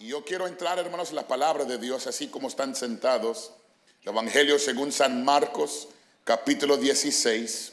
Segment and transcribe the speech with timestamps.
[0.00, 3.52] Y yo quiero entrar, hermanos, en la palabra de Dios, así como están sentados.
[4.00, 5.88] El Evangelio según San Marcos,
[6.24, 7.72] capítulo 16.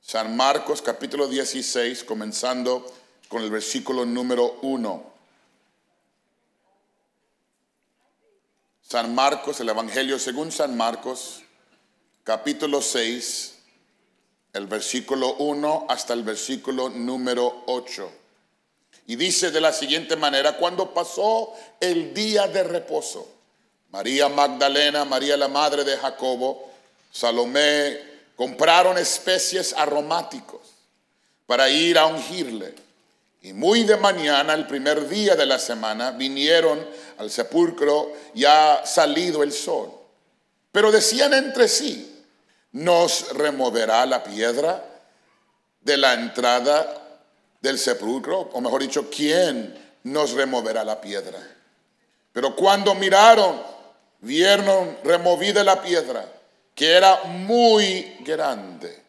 [0.00, 2.90] San Marcos, capítulo 16, comenzando
[3.28, 5.12] con el versículo número 1.
[8.80, 11.42] San Marcos, el Evangelio según San Marcos,
[12.24, 13.58] capítulo 6,
[14.54, 18.27] el versículo 1 hasta el versículo número 8.
[19.08, 23.26] Y dice de la siguiente manera, cuando pasó el día de reposo,
[23.88, 26.70] María Magdalena, María la madre de Jacobo,
[27.10, 27.98] Salomé,
[28.36, 30.60] compraron especies aromáticos
[31.46, 32.74] para ir a ungirle.
[33.40, 39.42] Y muy de mañana, el primer día de la semana, vinieron al sepulcro ya salido
[39.42, 39.90] el sol.
[40.70, 42.24] Pero decían entre sí,
[42.72, 44.84] ¿nos removerá la piedra
[45.80, 47.07] de la entrada
[47.60, 48.50] del sepulcro?
[48.52, 51.38] O mejor dicho, ¿quién nos removerá la piedra?
[52.32, 53.60] Pero cuando miraron,
[54.20, 56.24] vieron removida la piedra,
[56.74, 59.02] que era muy grande.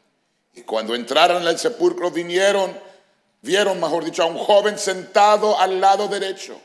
[0.54, 2.78] Y cuando entraron al sepulcro, vinieron,
[3.42, 6.60] vieron, mejor dicho, a un joven sentado al lado derecho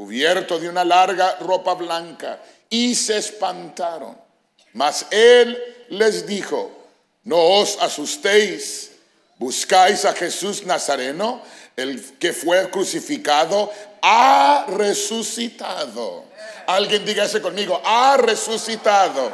[0.00, 4.16] cubierto de una larga ropa blanca, y se espantaron.
[4.72, 6.70] Mas él les dijo,
[7.24, 8.89] no os asustéis,
[9.40, 11.40] buscáis a Jesús Nazareno,
[11.74, 16.26] el que fue crucificado, ha resucitado.
[16.66, 19.32] Alguien diga ese conmigo, ha resucitado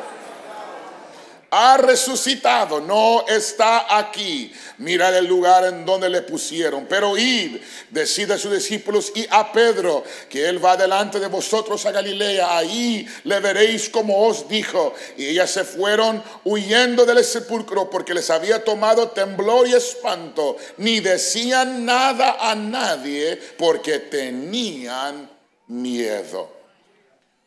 [1.50, 4.52] ha resucitado, no está aquí.
[4.78, 6.86] Mira el lugar en donde le pusieron.
[6.86, 7.58] Pero id,
[7.90, 12.56] decide a sus discípulos y a Pedro, que él va delante de vosotros a Galilea.
[12.58, 14.94] Ahí le veréis como os dijo.
[15.16, 20.56] Y ellas se fueron huyendo del sepulcro porque les había tomado temblor y espanto.
[20.78, 25.30] Ni decían nada a nadie porque tenían
[25.68, 26.52] miedo.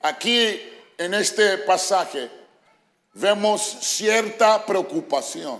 [0.01, 0.61] Aquí
[0.97, 2.38] en este pasaje
[3.19, 5.59] vemos cierta preocupación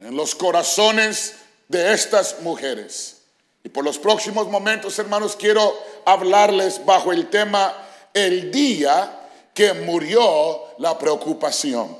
[0.00, 1.34] en los corazones
[1.68, 3.22] de estas mujeres.
[3.64, 7.74] Y por los próximos momentos, hermanos, quiero hablarles bajo el tema
[8.14, 11.98] el día que murió la preocupación.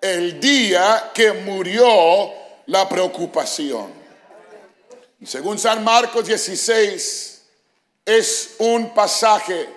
[0.00, 2.32] El día que murió
[2.66, 3.92] la preocupación.
[5.24, 7.42] Según San Marcos 16,
[8.06, 9.68] es un pasaje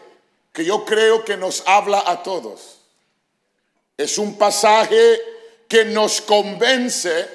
[0.53, 2.72] que yo creo que nos habla a todos.
[3.97, 5.21] Es un pasaje
[5.67, 7.27] que nos convence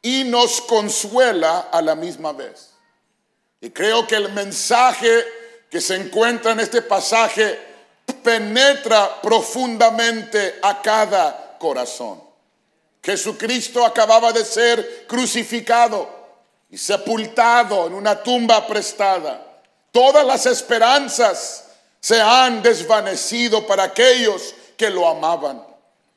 [0.00, 2.70] y nos consuela a la misma vez.
[3.60, 5.24] Y creo que el mensaje
[5.70, 7.58] que se encuentra en este pasaje
[8.22, 12.22] penetra profundamente a cada corazón.
[13.02, 16.08] Jesucristo acababa de ser crucificado
[16.70, 19.60] y sepultado en una tumba prestada.
[19.90, 21.68] Todas las esperanzas
[22.00, 25.71] se han desvanecido para aquellos que lo amaban.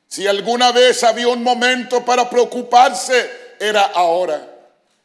[0.08, 4.56] Si alguna vez había un momento para preocuparse, era ahora.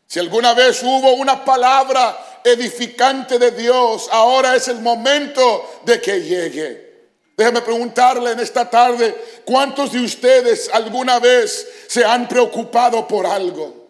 [0.07, 6.21] Si alguna vez hubo una palabra edificante de Dios, ahora es el momento de que
[6.21, 6.91] llegue.
[7.37, 13.89] Déjeme preguntarle en esta tarde, ¿cuántos de ustedes alguna vez se han preocupado por algo?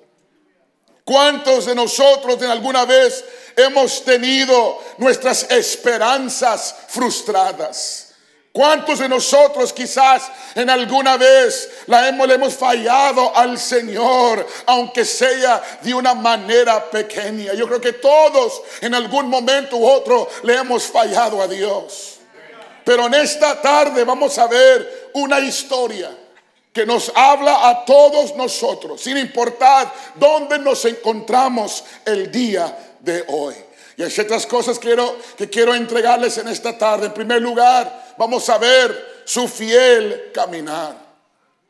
[1.05, 3.25] ¿Cuántos de nosotros en alguna vez
[3.57, 8.10] hemos tenido nuestras esperanzas frustradas?
[8.53, 15.05] ¿Cuántos de nosotros quizás en alguna vez la hemos, le hemos fallado al Señor, aunque
[15.05, 17.55] sea de una manera pequeña?
[17.55, 22.19] Yo creo que todos en algún momento u otro le hemos fallado a Dios.
[22.85, 26.11] Pero en esta tarde vamos a ver una historia
[26.73, 33.55] que nos habla a todos nosotros, sin importar dónde nos encontramos el día de hoy.
[33.97, 37.07] Y hay ciertas cosas quiero, que quiero entregarles en esta tarde.
[37.07, 40.95] En primer lugar, vamos a ver su fiel caminar.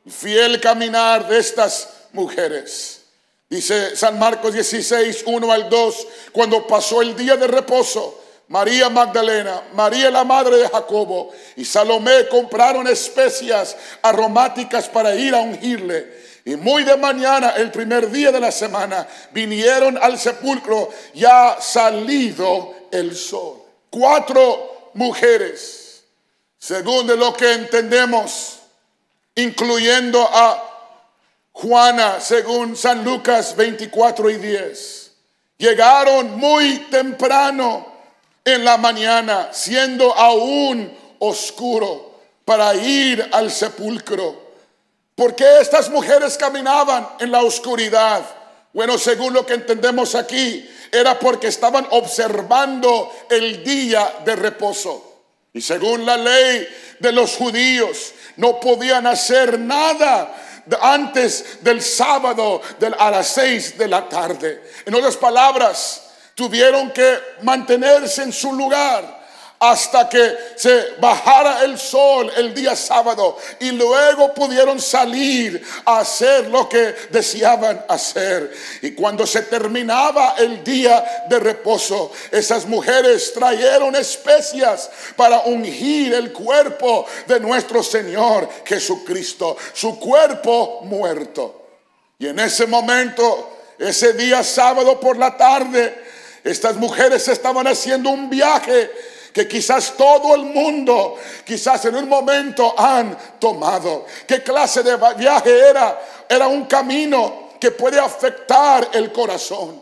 [0.09, 3.03] Fiel caminar de estas mujeres.
[3.49, 9.63] Dice San Marcos 16, 1 al 2, cuando pasó el día de reposo, María Magdalena,
[9.75, 16.19] María la madre de Jacobo y Salomé compraron especias aromáticas para ir a ungirle.
[16.45, 22.75] Y muy de mañana, el primer día de la semana, vinieron al sepulcro ya salido
[22.91, 23.63] el sol.
[23.89, 25.80] Cuatro mujeres
[26.61, 28.59] según de lo que entendemos,
[29.35, 30.63] incluyendo a
[31.53, 35.13] Juana, según San Lucas 24 y 10.
[35.57, 37.87] Llegaron muy temprano
[38.45, 44.51] en la mañana, siendo aún oscuro, para ir al sepulcro.
[45.15, 48.23] ¿Por qué estas mujeres caminaban en la oscuridad?
[48.75, 55.10] Bueno, según lo que entendemos aquí, era porque estaban observando el día de reposo.
[55.53, 56.69] Y según la ley
[56.99, 60.35] de los judíos, no podían hacer nada
[60.81, 62.63] antes del sábado
[62.99, 64.63] a las seis de la tarde.
[64.87, 69.20] En otras palabras, tuvieron que mantenerse en su lugar
[69.63, 76.49] hasta que se bajara el sol el día sábado y luego pudieron salir a hacer
[76.49, 78.51] lo que deseaban hacer.
[78.81, 86.33] Y cuando se terminaba el día de reposo, esas mujeres trajeron especias para ungir el
[86.33, 91.67] cuerpo de nuestro Señor Jesucristo, su cuerpo muerto.
[92.19, 96.03] Y en ese momento, ese día sábado por la tarde,
[96.45, 98.91] estas mujeres estaban haciendo un viaje
[99.33, 104.07] que quizás todo el mundo, quizás en un momento han tomado.
[104.27, 106.01] ¿Qué clase de viaje era?
[106.29, 109.81] Era un camino que puede afectar el corazón.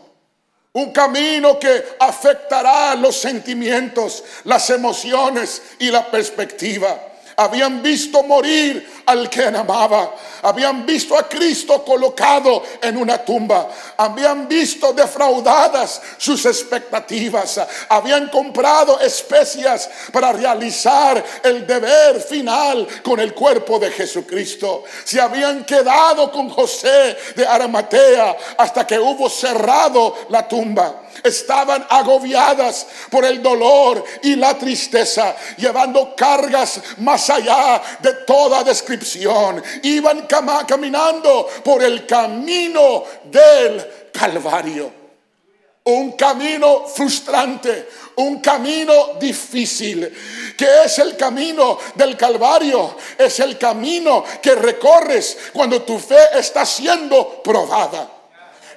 [0.73, 7.08] Un camino que afectará los sentimientos, las emociones y la perspectiva
[7.39, 14.45] habían visto morir al que amaba, habían visto a Cristo colocado en una tumba, habían
[14.45, 23.79] visto defraudadas sus expectativas, habían comprado especias para realizar el deber final con el cuerpo
[23.79, 31.03] de Jesucristo, se habían quedado con José de Aramatea hasta que hubo cerrado la tumba
[31.23, 39.61] estaban agobiadas por el dolor y la tristeza, llevando cargas más allá de toda descripción.
[39.83, 40.27] Iban
[40.67, 44.99] caminando por el camino del Calvario.
[45.85, 50.13] Un camino frustrante, un camino difícil.
[50.57, 52.97] que es el camino del Calvario?
[53.17, 58.18] Es el camino que recorres cuando tu fe está siendo probada.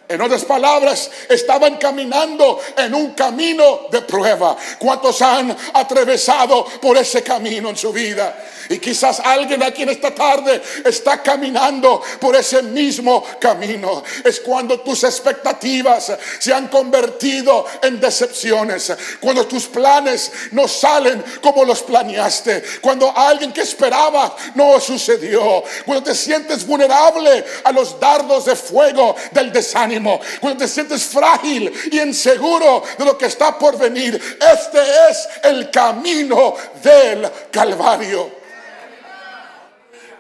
[0.09, 4.57] En otras palabras, estaban caminando en un camino de prueba.
[4.79, 8.37] ¿Cuántos han atravesado por ese camino en su vida?
[8.73, 14.03] Y quizás alguien aquí en esta tarde está caminando por ese mismo camino.
[14.25, 18.93] Es cuando tus expectativas se han convertido en decepciones.
[19.21, 22.63] Cuando tus planes no salen como los planeaste.
[22.81, 25.63] Cuando alguien que esperaba no sucedió.
[25.85, 31.73] Cuando te sientes vulnerable a los dardos de fuego del desánimo cuando te sientes frágil
[31.91, 34.21] y inseguro de lo que está por venir.
[34.55, 34.79] Este
[35.11, 38.42] es el camino del Calvario.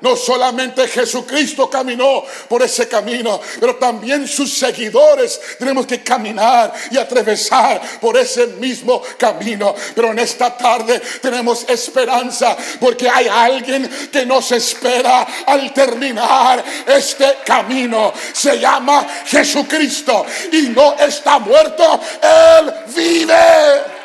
[0.02, 6.98] No solamente Jesucristo caminó por ese camino, pero también sus seguidores tenemos que caminar y
[6.98, 9.74] atravesar por ese mismo camino.
[9.94, 17.38] Pero en esta tarde tenemos esperanza porque hay alguien que nos espera al terminar este
[17.46, 18.12] camino.
[18.32, 24.01] Se llama Jesucristo y no está muerto, Él vive.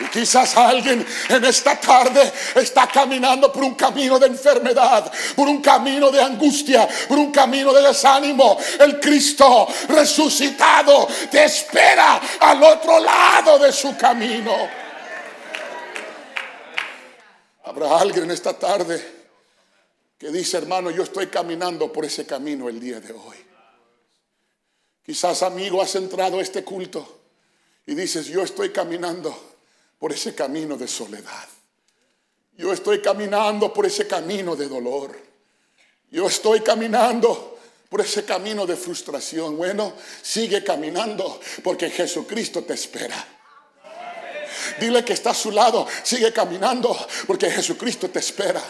[0.00, 5.60] Y quizás alguien en esta tarde está caminando por un camino de enfermedad, por un
[5.60, 8.56] camino de angustia, por un camino de desánimo.
[8.78, 14.54] El Cristo resucitado te espera al otro lado de su camino.
[17.64, 19.18] Habrá alguien en esta tarde
[20.16, 23.36] que dice, hermano, yo estoy caminando por ese camino el día de hoy.
[25.04, 27.20] Quizás, amigo, has entrado a este culto
[27.86, 29.57] y dices, yo estoy caminando
[29.98, 31.48] por ese camino de soledad.
[32.56, 35.16] Yo estoy caminando por ese camino de dolor.
[36.10, 39.56] Yo estoy caminando por ese camino de frustración.
[39.56, 43.26] Bueno, sigue caminando porque Jesucristo te espera.
[44.80, 48.62] Dile que está a su lado, sigue caminando porque Jesucristo te espera.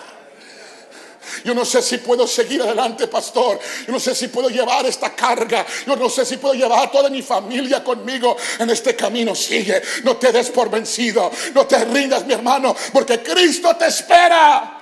[1.45, 3.59] Yo no sé si puedo seguir adelante, pastor.
[3.87, 5.67] Yo no sé si puedo llevar esta carga.
[5.87, 9.35] Yo no sé si puedo llevar a toda mi familia conmigo en este camino.
[9.35, 11.31] Sigue, no te des por vencido.
[11.55, 14.81] No te rindas, mi hermano, porque Cristo te espera.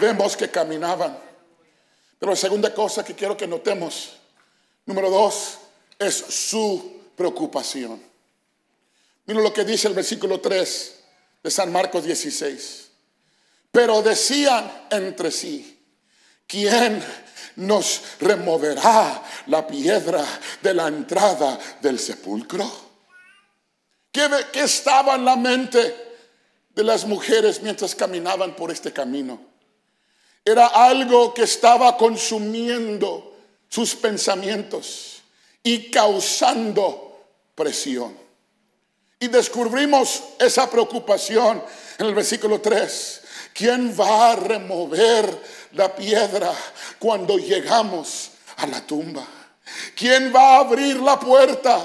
[0.00, 1.18] Vemos que caminaban.
[2.18, 4.16] Pero la segunda cosa que quiero que notemos,
[4.86, 5.58] número dos,
[5.98, 8.02] es su preocupación.
[9.26, 10.94] Miren lo que dice el versículo 3
[11.42, 12.87] de San Marcos 16.
[13.78, 15.78] Pero decían entre sí,
[16.48, 17.00] ¿quién
[17.54, 20.26] nos removerá la piedra
[20.60, 22.68] de la entrada del sepulcro?
[24.10, 25.94] ¿Qué, ¿Qué, estaba en la mente
[26.70, 29.40] de las mujeres mientras caminaban por este camino?
[30.44, 33.36] Era algo que estaba consumiendo
[33.68, 35.22] sus pensamientos
[35.62, 37.16] y causando
[37.54, 38.18] presión.
[39.20, 41.62] Y descubrimos esa preocupación
[41.96, 43.22] en el versículo 3.
[43.58, 45.36] ¿Quién va a remover
[45.72, 46.52] la piedra
[46.96, 49.26] cuando llegamos a la tumba?
[49.96, 51.84] ¿Quién va a abrir la puerta?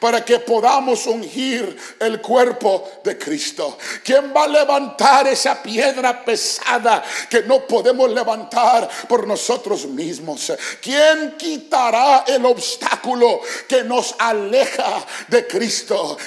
[0.00, 3.78] para que podamos ungir el cuerpo de Cristo.
[4.04, 10.52] ¿Quién va a levantar esa piedra pesada que no podemos levantar por nosotros mismos?
[10.82, 16.18] ¿Quién quitará el obstáculo que nos aleja de Cristo?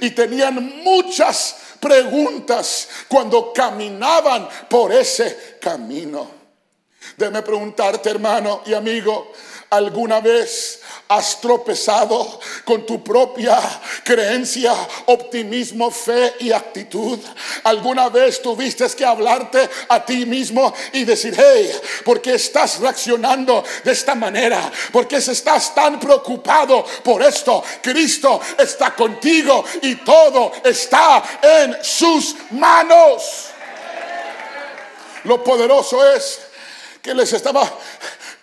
[0.00, 6.30] Y tenían muchas preguntas cuando caminaban por ese camino.
[7.16, 9.32] Déjame preguntarte, hermano y amigo,
[9.70, 13.58] ¿alguna vez has tropezado con tu propia
[14.04, 14.74] creencia,
[15.06, 17.18] optimismo, fe y actitud?
[17.64, 21.70] ¿Alguna vez tuviste que hablarte a ti mismo y decir, hey,
[22.04, 24.70] ¿por qué estás reaccionando de esta manera?
[24.92, 27.62] ¿Por qué estás tan preocupado por esto?
[27.82, 33.46] Cristo está contigo y todo está en sus manos.
[35.24, 36.40] Lo poderoso es
[37.02, 37.68] que les estaba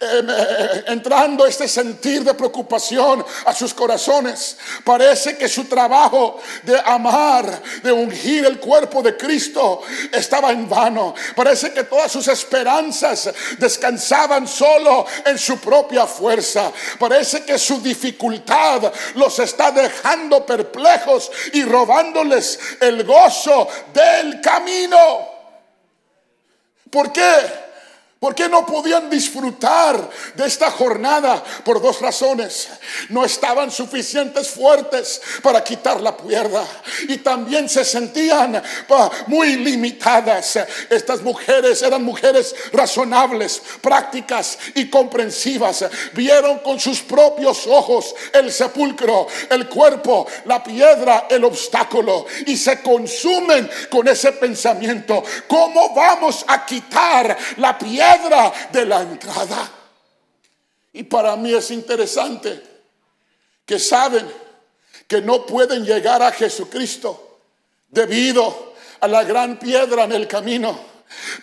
[0.04, 4.58] eh, entrando este sentir de preocupación a sus corazones.
[4.84, 9.82] Parece que su trabajo de amar, de ungir el cuerpo de Cristo
[10.12, 11.14] estaba en vano.
[11.36, 16.72] Parece que todas sus esperanzas descansaban solo en su propia fuerza.
[17.00, 25.34] Parece que su dificultad los está dejando perplejos y robándoles el gozo del camino.
[26.90, 27.73] ¿Por qué?
[28.24, 31.44] ¿Por qué no podían disfrutar de esta jornada?
[31.66, 32.70] Por dos razones.
[33.10, 36.66] No estaban suficientes fuertes para quitar la cuerda.
[37.10, 38.64] Y también se sentían
[39.28, 40.58] muy limitadas.
[40.90, 45.84] Estas mujeres eran mujeres razonables, prácticas y comprensivas.
[46.14, 52.26] Vieron con sus propios ojos el sepulcro, el cuerpo, la piedra, el obstáculo.
[52.46, 55.26] Y se consumen con ese pensamiento.
[55.46, 58.13] ¿Cómo vamos a quitar la piedra?
[58.72, 59.70] De la entrada.
[60.94, 62.62] Y para mí es interesante
[63.66, 64.32] que saben
[65.08, 67.40] que no pueden llegar a Jesucristo
[67.90, 70.93] debido a la gran piedra en el camino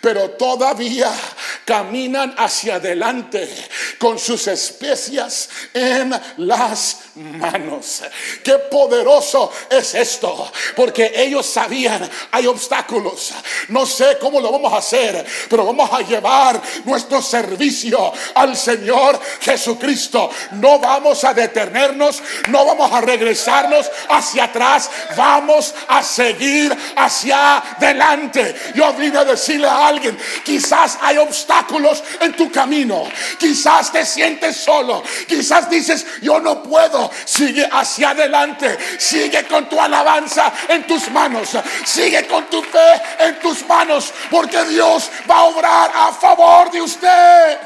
[0.01, 1.11] pero todavía
[1.65, 3.49] caminan hacia adelante
[3.97, 8.03] con sus especias en las manos.
[8.43, 13.33] Qué poderoso es esto, porque ellos sabían, hay obstáculos,
[13.69, 19.19] no sé cómo lo vamos a hacer, pero vamos a llevar nuestro servicio al Señor
[19.41, 20.29] Jesucristo.
[20.53, 28.55] No vamos a detenernos, no vamos a regresarnos hacia atrás, vamos a seguir hacia adelante.
[28.75, 33.03] Yo vine a decir a alguien, quizás hay obstáculos en tu camino,
[33.39, 39.79] quizás te sientes solo, quizás dices, yo no puedo, sigue hacia adelante, sigue con tu
[39.79, 41.49] alabanza en tus manos,
[41.85, 46.81] sigue con tu fe en tus manos, porque Dios va a obrar a favor de
[46.81, 47.59] usted.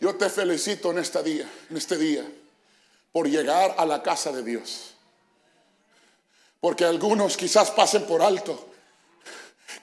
[0.00, 2.24] Yo te felicito en este día, en este día,
[3.12, 4.94] por llegar a la casa de Dios.
[6.60, 8.68] Porque algunos quizás pasen por alto.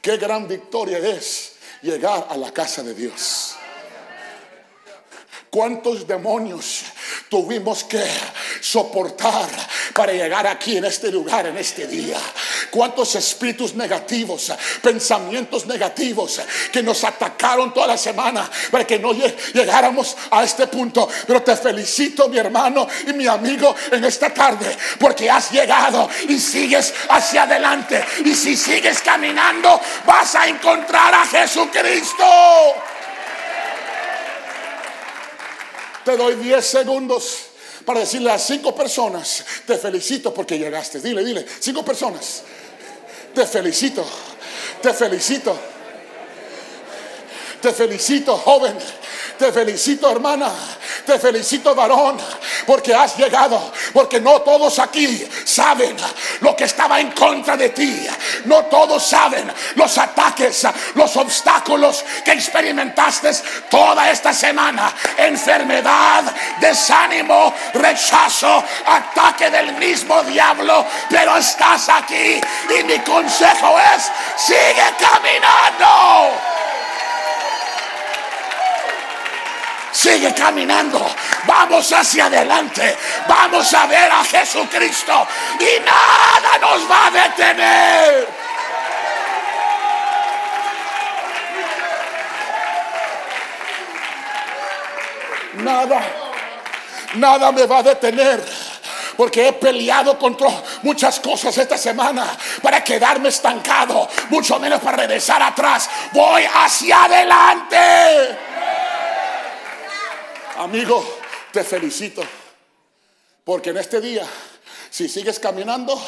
[0.01, 3.55] Qué gran victoria es llegar a la casa de Dios.
[5.49, 6.83] ¿Cuántos demonios
[7.29, 8.03] tuvimos que
[8.61, 9.49] soportar
[9.93, 12.19] para llegar aquí en este lugar, en este día?
[12.77, 14.53] ¿Cuántos espíritus negativos,
[14.83, 16.39] pensamientos negativos
[16.71, 21.09] que nos atacaron toda la semana para que no llegáramos a este punto?
[21.25, 26.37] Pero te felicito, mi hermano y mi amigo, en esta tarde, porque has llegado y
[26.39, 28.05] sigues hacia adelante.
[28.23, 32.25] Y si sigues caminando, vas a encontrar a Jesucristo.
[36.05, 37.47] Te doy 10 segundos
[37.87, 40.99] para decirle a cinco personas, te felicito porque llegaste.
[40.99, 42.43] Dile, dile, cinco personas.
[43.37, 44.03] Te felicito,
[44.81, 45.55] te felicito.
[47.61, 48.75] Te felicito, joven.
[49.37, 50.51] Te felicito, hermana.
[51.05, 52.17] Te felicito, varón,
[52.65, 53.71] porque has llegado.
[53.93, 55.95] Porque no todos aquí saben
[56.41, 58.07] lo que estaba en contra de ti.
[58.45, 63.31] No todos saben los ataques, los obstáculos que experimentaste
[63.69, 64.93] toda esta semana.
[65.17, 66.23] Enfermedad,
[66.59, 70.85] desánimo, rechazo, ataque del mismo diablo.
[71.09, 72.41] Pero estás aquí
[72.79, 76.56] y mi consejo es, sigue caminando.
[79.97, 81.03] Sigue caminando.
[81.47, 82.95] Vamos hacia adelante.
[83.27, 85.27] Vamos a ver a Jesucristo.
[85.59, 88.27] Y nada nos va a detener.
[95.55, 96.01] Nada,
[97.15, 98.45] nada me va a detener
[99.17, 100.47] porque he peleado contra
[100.83, 105.89] muchas cosas esta semana, para quedarme estancado, mucho menos para regresar atrás.
[106.13, 108.46] Voy hacia adelante.
[110.57, 111.03] Amigo,
[111.51, 112.23] te felicito.
[113.43, 114.25] Porque en este día,
[114.89, 115.99] si sigues caminando,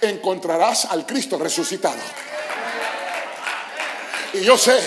[0.00, 2.00] encontrarás al Cristo resucitado.
[4.32, 4.78] Y yo sé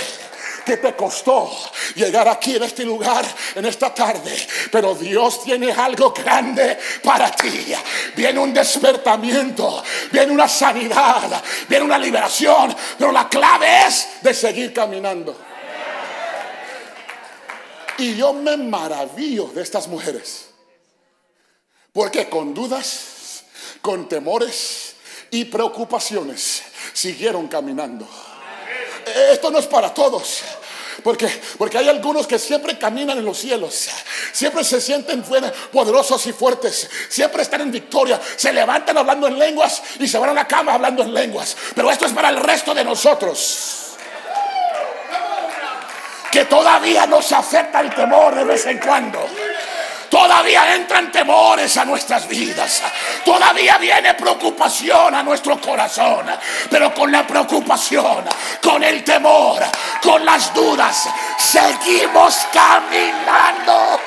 [0.65, 1.51] que te costó
[1.95, 3.23] llegar aquí en este lugar,
[3.55, 4.35] en esta tarde.
[4.71, 7.73] Pero Dios tiene algo grande para ti.
[8.15, 12.75] Viene un despertamiento, viene una sanidad, viene una liberación.
[12.97, 15.50] Pero la clave es de seguir caminando.
[18.01, 20.49] Y yo me maravillo de estas mujeres.
[21.93, 23.43] Porque con dudas,
[23.79, 24.95] con temores
[25.29, 28.07] y preocupaciones siguieron caminando.
[29.31, 30.41] Esto no es para todos.
[31.03, 31.27] Porque,
[31.59, 33.89] porque hay algunos que siempre caminan en los cielos,
[34.31, 35.23] siempre se sienten
[35.71, 40.31] poderosos y fuertes, siempre están en victoria, se levantan hablando en lenguas y se van
[40.31, 41.55] a la cama hablando en lenguas.
[41.75, 43.80] Pero esto es para el resto de nosotros.
[46.31, 49.27] Que todavía nos afecta el temor de vez en cuando.
[50.11, 52.83] Todavía entran temores a nuestras vidas.
[53.23, 56.25] Todavía viene preocupación a nuestro corazón.
[56.69, 58.25] Pero con la preocupación,
[58.61, 59.63] con el temor,
[60.03, 61.07] con las dudas,
[61.37, 64.01] seguimos caminando.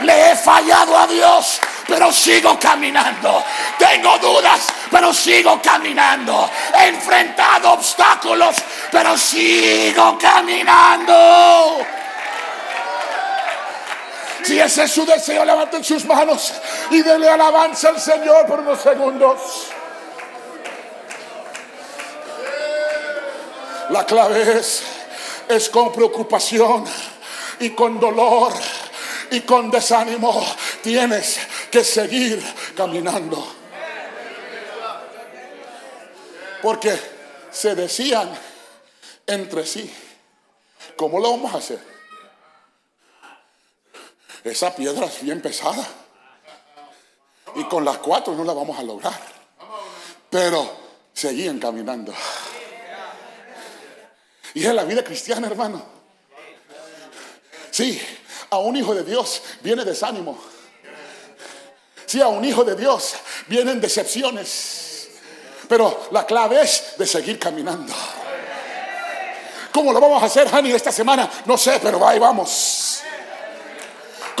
[0.00, 3.44] Le he fallado a Dios, pero sigo caminando.
[3.76, 6.48] Tengo dudas, pero sigo caminando.
[6.78, 8.54] He enfrentado obstáculos,
[8.92, 11.84] pero sigo caminando.
[14.44, 16.54] Si ese es su deseo, levanten sus manos
[16.90, 19.40] y denle alabanza al Señor por unos segundos.
[23.90, 24.84] La clave es,
[25.48, 26.84] es con preocupación
[27.58, 28.52] y con dolor
[29.30, 30.44] y con desánimo.
[30.82, 31.38] Tienes
[31.70, 32.42] que seguir
[32.76, 33.54] caminando.
[36.62, 36.98] Porque
[37.50, 38.30] se decían
[39.26, 39.90] entre sí,
[40.96, 41.90] ¿cómo lo vamos a hacer?
[44.44, 45.86] esa piedra es bien pesada.
[47.56, 49.20] Y con las cuatro no la vamos a lograr.
[50.30, 50.78] Pero
[51.12, 52.14] seguían caminando.
[54.54, 55.82] Y en la vida cristiana, hermano.
[57.70, 58.00] Sí,
[58.50, 60.38] a un hijo de Dios viene desánimo.
[62.06, 63.14] Sí, a un hijo de Dios
[63.46, 65.08] vienen decepciones.
[65.68, 67.94] Pero la clave es de seguir caminando.
[69.72, 71.30] ¿Cómo lo vamos a hacer, Hani, esta semana?
[71.46, 73.02] No sé, pero ahí vamos.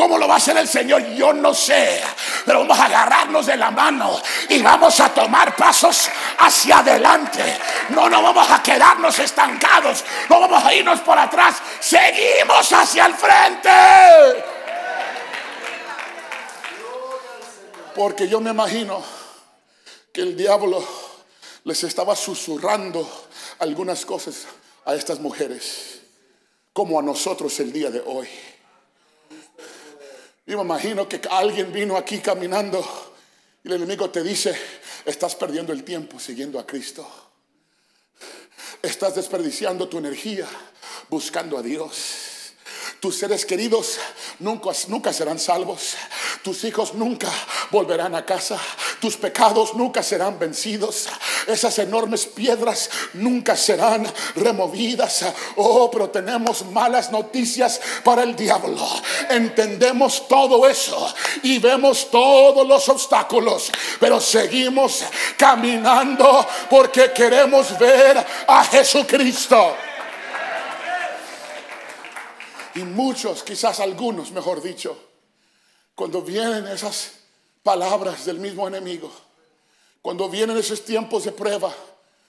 [0.00, 1.14] ¿Cómo lo va a hacer el Señor?
[1.14, 2.00] Yo no sé.
[2.46, 6.08] Pero vamos a agarrarnos de la mano y vamos a tomar pasos
[6.38, 7.58] hacia adelante.
[7.90, 10.02] No nos vamos a quedarnos estancados.
[10.30, 11.56] No vamos a irnos por atrás.
[11.80, 13.68] Seguimos hacia el frente.
[17.94, 19.04] Porque yo me imagino
[20.14, 20.82] que el diablo
[21.64, 23.06] les estaba susurrando
[23.58, 24.46] algunas cosas
[24.86, 26.00] a estas mujeres,
[26.72, 28.30] como a nosotros el día de hoy.
[30.50, 32.84] Yo me imagino que alguien vino aquí caminando
[33.62, 34.52] y el enemigo te dice,
[35.04, 37.08] estás perdiendo el tiempo siguiendo a Cristo.
[38.82, 40.48] Estás desperdiciando tu energía
[41.08, 42.54] buscando a Dios.
[42.98, 43.98] Tus seres queridos
[44.40, 45.94] nunca, nunca serán salvos.
[46.42, 47.30] Tus hijos nunca
[47.70, 48.60] volverán a casa.
[49.00, 51.08] Tus pecados nunca serán vencidos.
[51.46, 55.24] Esas enormes piedras nunca serán removidas.
[55.56, 58.86] Oh, pero tenemos malas noticias para el diablo.
[59.30, 63.72] Entendemos todo eso y vemos todos los obstáculos.
[63.98, 65.02] Pero seguimos
[65.36, 69.76] caminando porque queremos ver a Jesucristo.
[72.74, 74.96] Y muchos, quizás algunos, mejor dicho,
[75.94, 77.19] cuando vienen esas
[77.62, 79.10] palabras del mismo enemigo,
[80.02, 81.74] cuando vienen esos tiempos de prueba,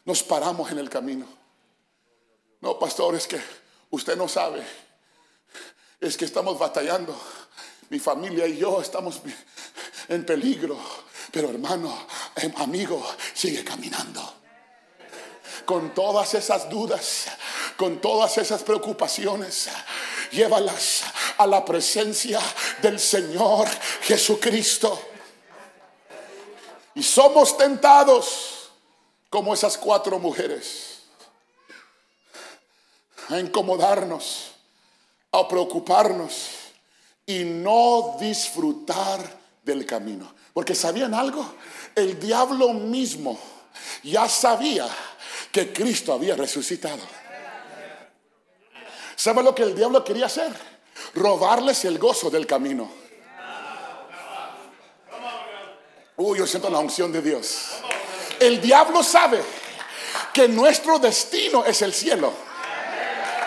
[0.06, 1.26] nos paramos en el camino.
[2.60, 3.41] No, pastor, es que
[3.89, 4.63] usted no sabe.
[6.00, 7.15] Es que estamos batallando.
[7.89, 9.22] Mi familia y yo estamos
[10.08, 10.78] en peligro.
[11.32, 14.22] Pero hermano, em, amigo, sigue caminando.
[15.65, 17.28] Con todas esas dudas,
[17.78, 19.70] con todas esas preocupaciones,
[20.32, 21.04] llévalas
[21.38, 22.39] a la presencia
[22.82, 23.67] del Señor
[24.02, 25.11] Jesucristo.
[27.02, 28.70] Y somos tentados
[29.32, 31.00] como esas cuatro mujeres
[33.28, 34.52] a incomodarnos,
[35.32, 36.50] a preocuparnos
[37.26, 39.20] y no disfrutar
[39.64, 40.32] del camino.
[40.54, 41.44] Porque sabían algo,
[41.96, 43.36] el diablo mismo
[44.04, 44.88] ya sabía
[45.52, 47.02] que Cristo había resucitado.
[49.16, 50.54] ¿Sabe lo que el diablo quería hacer?
[51.16, 53.01] Robarles el gozo del camino.
[56.24, 57.70] Uy, yo siento la unción de Dios.
[58.40, 59.42] El diablo sabe
[60.32, 62.32] que nuestro destino es el cielo.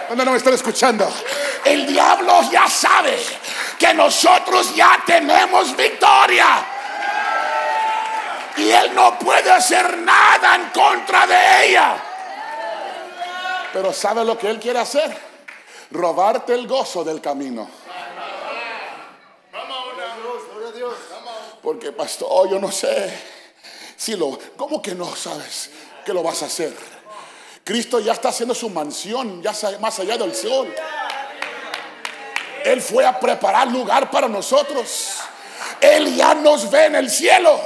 [0.09, 1.09] No, no, no me están escuchando.
[1.65, 3.17] El diablo ya sabe
[3.79, 6.67] que nosotros ya tenemos victoria.
[8.57, 11.97] Y él no puede hacer nada en contra de ella.
[13.73, 15.17] Pero ¿sabe lo que él quiere hacer?
[15.93, 17.84] Robarte el gozo del camino.
[21.65, 23.11] Porque pastor, yo no sé
[23.97, 25.71] si lo, ¿cómo que no sabes
[26.05, 26.75] que lo vas a hacer?
[27.65, 30.73] Cristo ya está haciendo su mansión, ya más allá del sol.
[32.63, 35.17] Él fue a preparar lugar para nosotros.
[35.81, 37.59] Él ya nos ve en el cielo.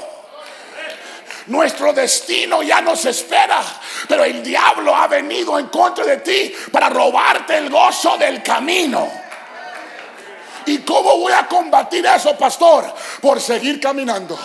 [1.48, 3.60] Nuestro destino ya nos espera.
[4.08, 9.27] Pero el diablo ha venido en contra de ti para robarte el gozo del camino.
[10.68, 12.94] ¿Y cómo voy a combatir eso, pastor?
[13.22, 14.38] Por seguir caminando.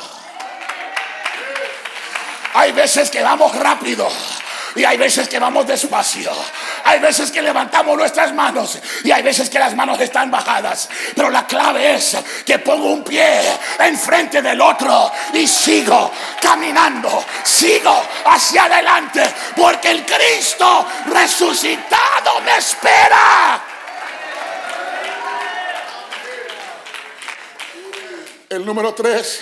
[2.53, 4.07] Hay veces que vamos rápido.
[4.75, 6.31] Y hay veces que vamos despacio.
[6.85, 10.89] Hay veces que levantamos nuestras manos y hay veces que las manos están bajadas.
[11.13, 13.41] Pero la clave es que pongo un pie
[13.79, 16.09] enfrente del otro y sigo
[16.41, 19.23] caminando, sigo hacia adelante,
[19.55, 23.72] porque el Cristo resucitado me espera.
[28.53, 29.41] El número tres,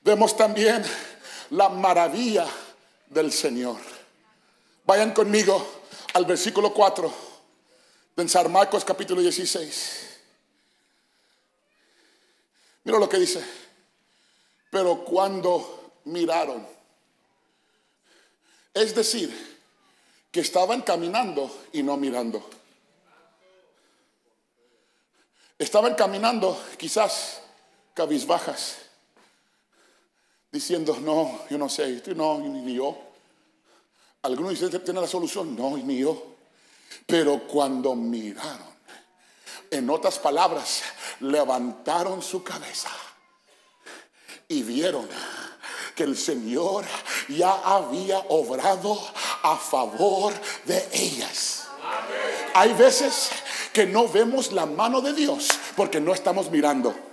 [0.00, 0.82] vemos también
[1.50, 2.48] la maravilla
[3.10, 3.76] del Señor.
[4.86, 5.82] Vayan conmigo
[6.14, 7.12] al versículo 4
[8.16, 10.18] de San Marcos capítulo 16.
[12.84, 13.44] Mira lo que dice.
[14.70, 16.66] Pero cuando miraron,
[18.72, 19.60] es decir,
[20.30, 22.42] que estaban caminando y no mirando.
[25.58, 27.41] Estaban caminando quizás
[27.94, 28.76] cabizbajas,
[30.50, 32.96] diciendo, no, yo no sé, no, ni yo.
[34.22, 35.56] Algunos dicen, ¿tiene la solución?
[35.56, 36.36] No, ni yo.
[37.06, 38.72] Pero cuando miraron,
[39.70, 40.82] en otras palabras,
[41.20, 42.90] levantaron su cabeza
[44.48, 45.08] y vieron
[45.94, 46.84] que el Señor
[47.28, 48.98] ya había obrado
[49.42, 50.32] a favor
[50.64, 51.68] de ellas.
[52.54, 53.30] Hay veces
[53.72, 57.11] que no vemos la mano de Dios porque no estamos mirando.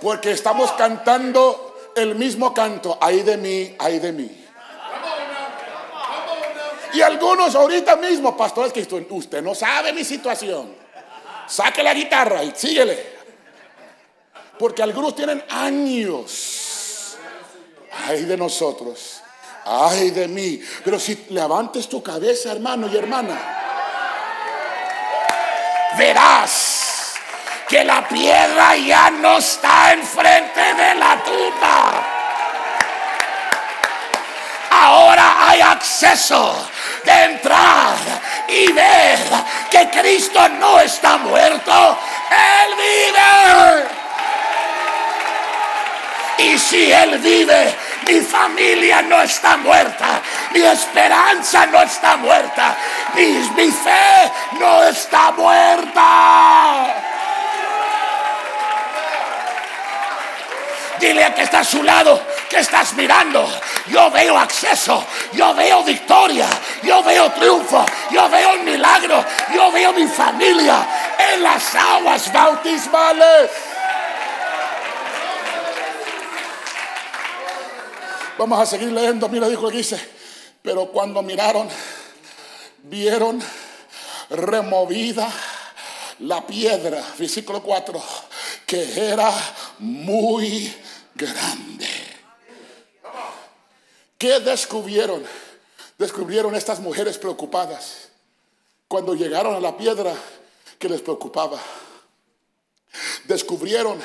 [0.00, 4.44] Porque estamos cantando el mismo canto, ay de mí, ay de mí.
[6.94, 10.74] Y algunos ahorita mismo, pastores, que usted no sabe mi situación.
[11.46, 13.18] Saque la guitarra y síguele.
[14.58, 17.16] Porque algunos tienen años.
[18.06, 19.20] Ay de nosotros.
[19.64, 20.60] Ay de mí.
[20.84, 23.38] Pero si levantes tu cabeza, hermano y hermana,
[25.98, 26.67] verás
[27.68, 32.02] que la piedra ya no está enfrente de la tumba.
[34.70, 36.70] Ahora hay acceso
[37.04, 37.96] de entrar
[38.48, 39.18] y ver
[39.70, 41.98] que Cristo no está muerto,
[42.30, 43.88] Él vive.
[46.38, 47.76] Y si Él vive,
[48.06, 52.76] mi familia no está muerta, mi esperanza no está muerta,
[53.14, 53.26] mi,
[53.56, 57.17] mi fe no está muerta.
[61.00, 63.48] Dile a que está a su lado, que estás mirando.
[63.86, 66.46] Yo veo acceso, yo veo victoria,
[66.82, 70.86] yo veo triunfo, yo veo milagro, yo veo mi familia
[71.32, 73.50] en las aguas bautismales.
[78.38, 79.28] Vamos a seguir leyendo.
[79.28, 80.18] Mira, dijo que dice.
[80.62, 81.68] Pero cuando miraron,
[82.84, 83.42] vieron
[84.30, 85.28] removida
[86.20, 88.02] la piedra, versículo 4,
[88.66, 89.32] que era
[89.78, 90.74] muy
[91.18, 91.88] grande.
[94.16, 95.22] ¿Qué descubrieron?
[95.98, 98.08] Descubrieron estas mujeres preocupadas
[98.86, 100.14] cuando llegaron a la piedra
[100.78, 101.60] que les preocupaba.
[103.24, 104.00] Descubrieron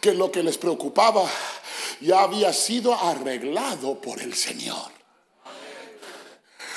[0.00, 1.28] que lo que les preocupaba
[2.00, 4.90] ya había sido arreglado por el Señor.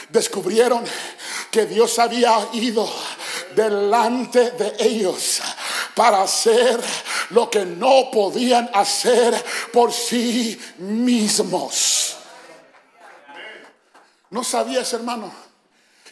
[0.10, 0.84] Descubrieron
[1.50, 2.88] que Dios había ido
[3.56, 5.42] delante de ellos
[5.96, 6.80] para hacer
[7.30, 9.34] lo que no podían hacer
[9.72, 12.18] por sí mismos.
[14.30, 15.32] ¿No sabías, hermano,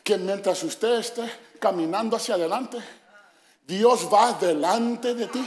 [0.04, 1.24] que mientras usted esté
[1.60, 2.78] caminando hacia adelante,
[3.66, 5.46] Dios va delante de ti?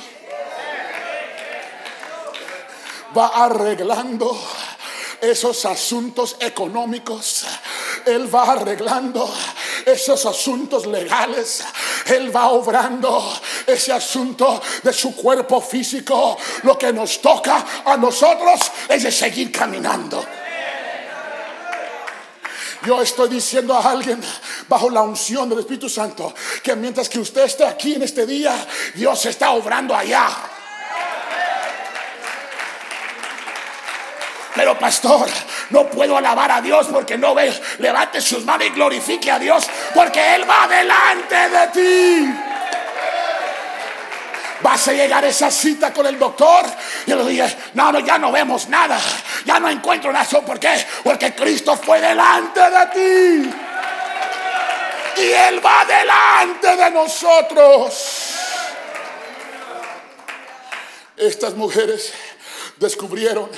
[3.17, 4.37] Va arreglando
[5.21, 7.47] esos asuntos económicos.
[8.07, 9.33] Él va arreglando
[9.87, 11.65] esos asuntos legales.
[12.07, 13.33] Él va obrando
[13.67, 16.37] ese asunto de su cuerpo físico.
[16.63, 20.25] Lo que nos toca a nosotros es de seguir caminando.
[22.85, 24.21] Yo estoy diciendo a alguien
[24.69, 28.55] bajo la unción del Espíritu Santo que mientras que usted esté aquí en este día,
[28.95, 30.29] Dios está obrando allá.
[34.55, 35.29] Pero pastor,
[35.71, 37.53] no puedo alabar a Dios porque no ve.
[37.79, 42.35] Levante sus manos y glorifique a Dios porque Él va delante de ti.
[44.61, 46.65] Vas a llegar a esa cita con el doctor
[47.07, 48.99] y le dije, no, no, ya no vemos nada,
[49.45, 50.25] ya no encuentro nada.
[50.41, 50.87] ¿Por qué?
[51.03, 53.55] Porque Cristo fue delante de ti.
[55.21, 58.35] Y Él va delante de nosotros.
[61.17, 62.13] Estas mujeres
[62.79, 63.51] descubrieron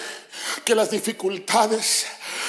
[0.67, 2.07] que las dificultades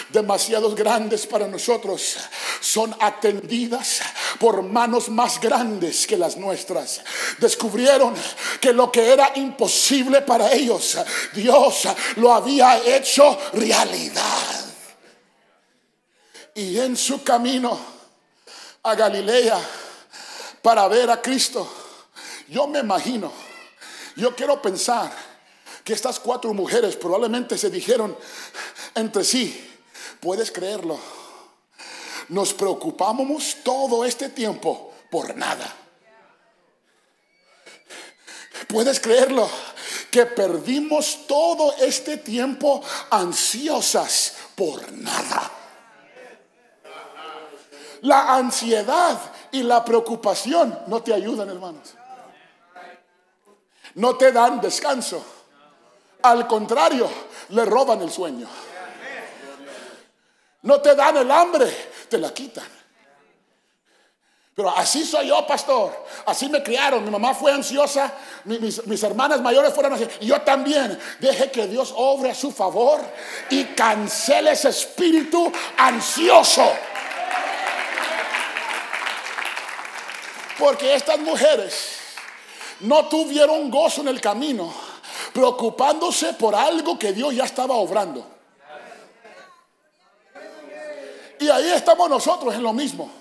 [0.09, 2.17] demasiado grandes para nosotros
[2.59, 4.01] son atendidas
[4.39, 7.01] por manos más grandes que las nuestras.
[7.37, 8.15] Descubrieron
[8.59, 10.97] que lo que era imposible para ellos,
[11.35, 14.65] Dios lo había hecho realidad.
[16.55, 17.79] Y en su camino
[18.81, 19.59] a Galilea
[20.63, 21.71] para ver a Cristo,
[22.47, 23.31] yo me imagino,
[24.15, 25.26] yo quiero pensar
[25.87, 28.13] que estas cuatro mujeres probablemente se dijeron
[28.93, 29.79] entre sí,
[30.19, 30.99] puedes creerlo,
[32.27, 35.73] nos preocupamos todo este tiempo por nada.
[38.67, 39.49] Puedes creerlo,
[40.11, 45.49] que perdimos todo este tiempo ansiosas por nada.
[48.01, 49.17] La ansiedad
[49.53, 51.95] y la preocupación no te ayudan, hermanos.
[53.95, 55.36] No te dan descanso.
[56.31, 57.09] Al contrario,
[57.49, 58.47] le roban el sueño.
[60.63, 61.65] No te dan el hambre,
[62.09, 62.77] te la quitan.
[64.57, 66.05] Pero así soy yo, pastor.
[66.25, 67.05] Así me criaron.
[67.05, 68.11] Mi mamá fue ansiosa.
[68.45, 70.07] Mis, hermanas mayores fueron así.
[70.19, 70.99] Y yo también.
[71.19, 72.99] Deje que Dios obre a su favor
[73.51, 76.67] y cancele ese espíritu ansioso.
[80.57, 81.99] Porque estas mujeres
[82.79, 84.73] no tuvieron gozo en el camino,
[85.37, 88.25] preocupándose por algo que Dios ya estaba obrando.
[91.39, 93.11] Y ahí estamos nosotros en lo mismo.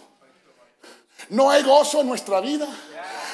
[1.29, 2.67] No hay gozo en nuestra vida,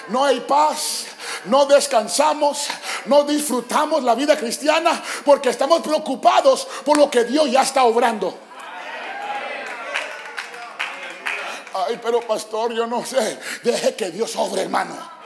[0.08, 1.04] no hay paz,
[1.44, 2.66] no descansamos,
[3.04, 8.36] no disfrutamos la vida cristiana porque estamos preocupados por lo que Dios ya está obrando.
[11.72, 13.38] Ay, pero pastor, yo no sé.
[13.62, 15.21] Deje que Dios obre, hermano.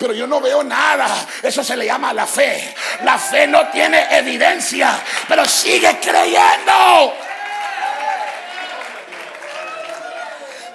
[0.00, 1.28] Pero yo no veo nada.
[1.42, 2.74] Eso se le llama la fe.
[3.04, 7.12] La fe no tiene evidencia, pero sigue creyendo.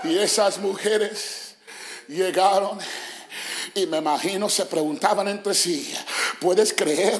[0.03, 1.55] Y esas mujeres
[2.07, 2.77] llegaron
[3.73, 5.91] y me imagino se preguntaban entre sí,
[6.39, 7.19] ¿puedes creer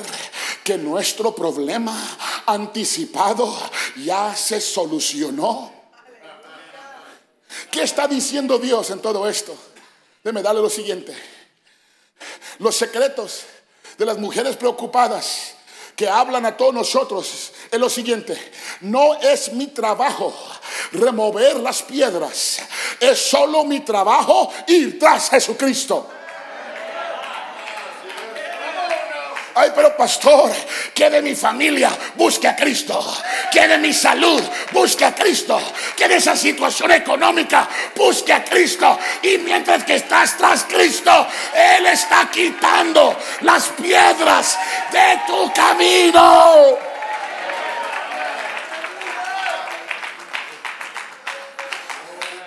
[0.63, 1.97] que nuestro problema
[2.45, 3.51] anticipado
[3.97, 5.73] ya se solucionó?
[7.71, 9.57] ¿Qué está diciendo Dios en todo esto?
[10.23, 11.34] Déjeme darle lo siguiente.
[12.59, 13.43] Los secretos
[13.97, 15.55] de las mujeres preocupadas
[15.95, 18.37] que hablan a todos nosotros es lo siguiente.
[18.81, 20.33] No es mi trabajo
[20.91, 22.59] remover las piedras.
[22.99, 26.09] Es solo mi trabajo ir tras Jesucristo.
[29.57, 30.51] Ay, pero pastor,
[30.93, 33.01] que de mi familia busque a Cristo.
[33.49, 35.57] Que de mi salud busque a Cristo.
[35.95, 38.99] Que de esa situación económica busque a Cristo.
[39.23, 41.09] Y mientras que estás tras Cristo,
[41.53, 44.59] Él está quitando las piedras
[44.91, 46.77] de tu camino.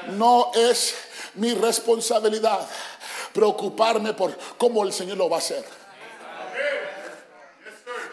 [0.08, 0.94] No es
[1.36, 2.68] mi responsabilidad
[3.32, 5.77] preocuparme por cómo el Señor lo va a hacer.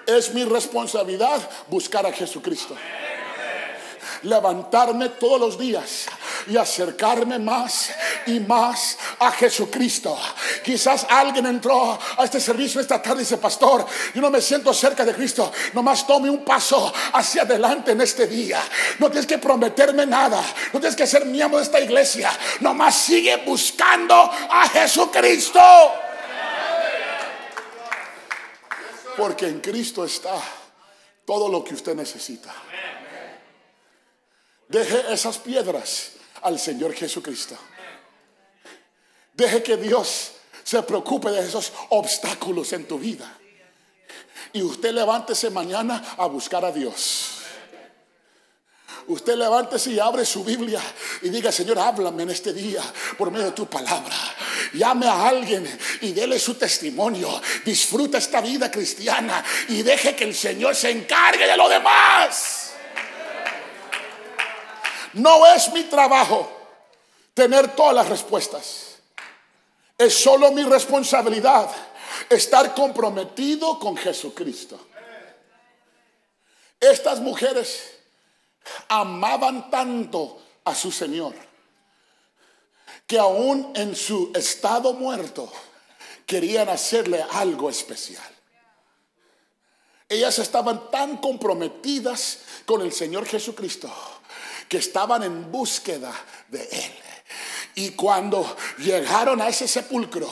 [0.05, 2.75] Es mi responsabilidad buscar a Jesucristo.
[4.23, 6.05] Levantarme todos los días
[6.47, 7.89] y acercarme más
[8.27, 10.17] y más a Jesucristo.
[10.63, 14.73] Quizás alguien entró a este servicio esta tarde y dice, pastor, yo no me siento
[14.73, 15.51] cerca de Cristo.
[15.73, 18.61] Nomás tome un paso hacia adelante en este día.
[18.99, 20.41] No tienes que prometerme nada.
[20.73, 22.31] No tienes que ser miembro de esta iglesia.
[22.61, 25.59] Nomás sigue buscando a Jesucristo.
[29.17, 30.41] Porque en Cristo está
[31.25, 32.53] todo lo que usted necesita.
[34.67, 37.57] Deje esas piedras al Señor Jesucristo.
[39.33, 40.31] Deje que Dios
[40.63, 43.31] se preocupe de esos obstáculos en tu vida.
[44.53, 47.34] Y usted levántese mañana a buscar a Dios.
[49.07, 50.81] Usted levántese y abre su Biblia
[51.21, 52.81] y diga, Señor, háblame en este día
[53.17, 54.15] por medio de tu palabra.
[54.73, 57.39] Llame a alguien y dele su testimonio.
[57.63, 62.71] Disfruta esta vida cristiana y deje que el Señor se encargue de lo demás.
[65.13, 66.51] No es mi trabajo
[67.35, 68.95] tener todas las respuestas.
[69.97, 71.69] Es solo mi responsabilidad
[72.29, 74.79] estar comprometido con Jesucristo.
[76.79, 77.94] Estas mujeres
[78.87, 81.33] amaban tanto a su Señor
[83.07, 85.51] que aún en su estado muerto
[86.25, 88.23] querían hacerle algo especial.
[90.09, 93.91] Ellas estaban tan comprometidas con el Señor Jesucristo
[94.67, 96.13] que estaban en búsqueda
[96.47, 97.04] de Él.
[97.77, 100.29] Y cuando llegaron a ese sepulcro,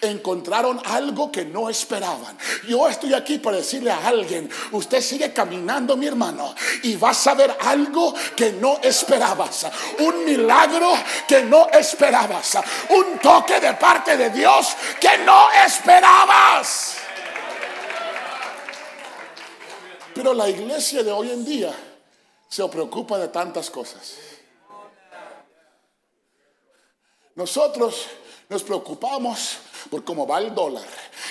[0.00, 2.36] encontraron algo que no esperaban.
[2.66, 7.34] Yo estoy aquí para decirle a alguien, usted sigue caminando, mi hermano, y vas a
[7.34, 9.66] ver algo que no esperabas.
[10.00, 10.92] Un milagro
[11.28, 12.58] que no esperabas.
[12.88, 16.96] Un toque de parte de Dios que no esperabas.
[20.12, 21.72] Pero la iglesia de hoy en día
[22.48, 24.31] se preocupa de tantas cosas.
[27.34, 28.06] Nosotros
[28.48, 29.56] nos preocupamos
[29.90, 30.84] por cómo va el dólar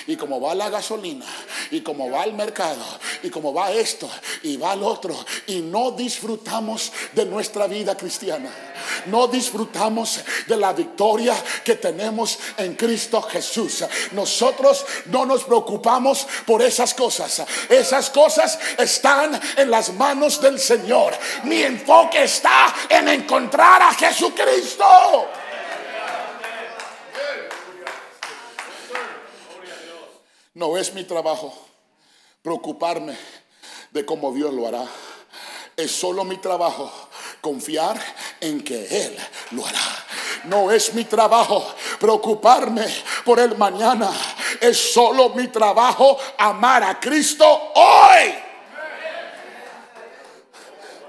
[0.08, 1.24] y cómo va la gasolina
[1.70, 2.84] y cómo va el mercado
[3.22, 4.10] y cómo va esto
[4.42, 5.14] y va el otro
[5.46, 8.50] y no disfrutamos de nuestra vida cristiana.
[9.06, 11.34] No disfrutamos de la victoria
[11.64, 13.84] que tenemos en Cristo Jesús.
[14.10, 17.44] Nosotros no nos preocupamos por esas cosas.
[17.68, 21.14] Esas cosas están en las manos del Señor.
[21.44, 24.84] Mi enfoque está en encontrar a Jesucristo.
[30.54, 31.52] No es mi trabajo
[32.42, 33.16] preocuparme
[33.90, 34.84] de cómo Dios lo hará.
[35.76, 36.92] Es solo mi trabajo
[37.40, 37.98] confiar
[38.40, 39.16] en que Él
[39.52, 39.80] lo hará.
[40.44, 41.64] No es mi trabajo
[41.98, 42.84] preocuparme
[43.24, 44.10] por el mañana.
[44.60, 48.34] Es solo mi trabajo amar a Cristo hoy.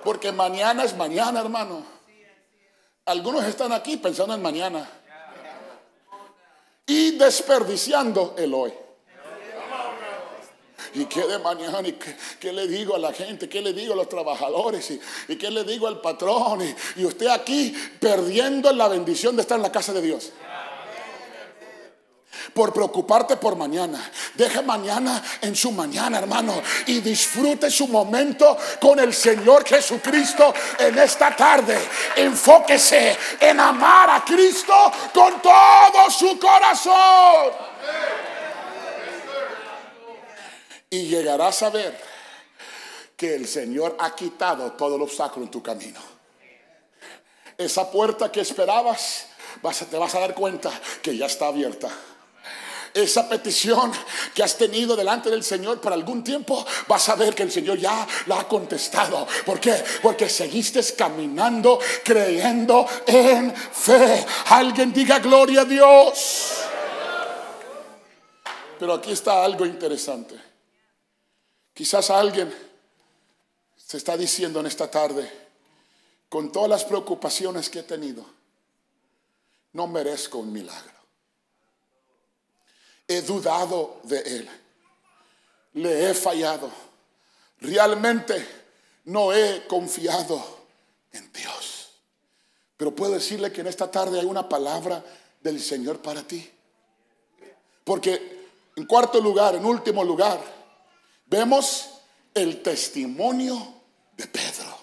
[0.03, 1.84] Porque mañana es mañana, hermano.
[3.06, 4.89] Algunos están aquí pensando en mañana
[6.86, 8.73] y desperdiciando el hoy.
[10.95, 11.88] ¿Y qué de mañana?
[11.88, 11.93] ¿Y
[12.39, 13.49] qué, le digo a la gente?
[13.49, 14.91] ¿Qué le digo a los trabajadores?
[15.27, 16.62] ¿Y, qué le digo al patrón?
[16.62, 20.32] Y, y usted aquí perdiendo la bendición de estar en la casa de Dios
[22.53, 24.12] por preocuparte por mañana.
[24.36, 30.97] Deje mañana en su mañana, hermano, y disfrute su momento con el Señor Jesucristo en
[30.99, 31.77] esta tarde.
[32.15, 34.73] Enfóquese en amar a Cristo
[35.13, 37.51] con todo su corazón.
[40.93, 41.99] Y llegarás a ver
[43.17, 45.99] que el Señor ha quitado todo el obstáculo en tu camino.
[47.58, 49.25] Esa puerta que esperabas,
[49.89, 51.89] te vas a dar cuenta que ya está abierta
[52.93, 53.91] esa petición
[54.36, 57.79] que has tenido delante del Señor por algún tiempo, vas a ver que el Señor
[57.79, 59.27] ya la ha contestado.
[59.47, 59.84] ¿Por qué?
[60.03, 64.23] Porque seguiste caminando, creyendo en fe.
[64.49, 66.51] Alguien diga gloria a Dios.
[68.77, 70.52] Pero aquí está algo interesante.
[71.73, 72.53] Quizás alguien
[73.75, 75.29] se está diciendo en esta tarde,
[76.29, 78.25] con todas las preocupaciones que he tenido,
[79.73, 80.93] no merezco un milagro.
[83.07, 84.49] He dudado de Él.
[85.73, 86.71] Le he fallado.
[87.59, 88.47] Realmente
[89.05, 90.43] no he confiado
[91.12, 91.89] en Dios.
[92.77, 95.03] Pero puedo decirle que en esta tarde hay una palabra
[95.41, 96.49] del Señor para ti.
[97.83, 100.39] Porque en cuarto lugar, en último lugar,
[101.34, 101.89] vemos
[102.36, 103.82] el testimonio
[104.15, 104.78] de Pedro.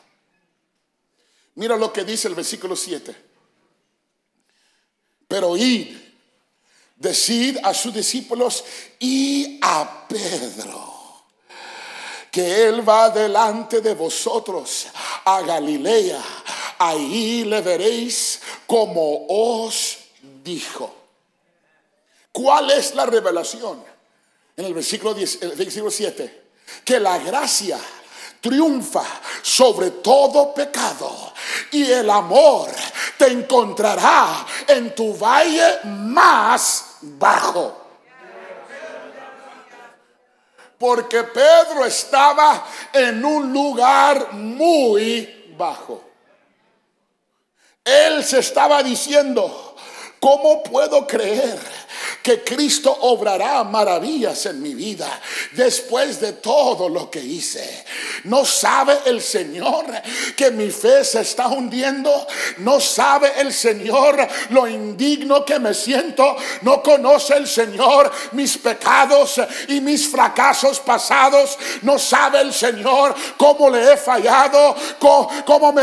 [1.55, 3.15] Mira lo que dice el versículo 7.
[5.29, 5.97] Pero id,
[6.97, 8.65] decid a sus discípulos
[8.99, 10.97] y a Pedro
[12.33, 14.89] que él va delante de vosotros
[15.25, 16.21] a Galilea.
[16.79, 19.99] Ahí le veréis como os
[20.43, 20.97] dijo.
[22.33, 23.85] ¿Cuál es la revelación?
[24.57, 26.40] En el versículo, 10, el versículo 7
[26.85, 27.79] que la gracia
[28.40, 29.04] triunfa
[29.42, 31.33] sobre todo pecado
[31.73, 32.71] y el amor
[33.18, 37.77] te encontrará en tu valle más bajo.
[40.79, 46.02] Porque Pedro estaba en un lugar muy bajo.
[47.85, 49.69] Él se estaba diciendo,
[50.21, 51.58] ¿cómo puedo creer
[52.23, 55.08] que Cristo obrará maravillas en mi vida
[55.52, 57.85] después de todo lo que hice.
[58.25, 59.87] No sabe el Señor
[60.37, 62.27] que mi fe se está hundiendo.
[62.58, 66.37] No sabe el Señor lo indigno que me siento.
[66.62, 71.58] No conoce el Señor mis pecados y mis fracasos pasados.
[71.83, 75.83] No sabe el Señor cómo le he fallado, cómo, me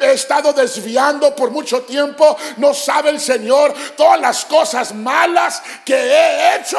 [0.00, 2.36] he estado desviando por mucho tiempo.
[2.56, 6.78] No sabe el Señor todas las cosas malas que he hecho.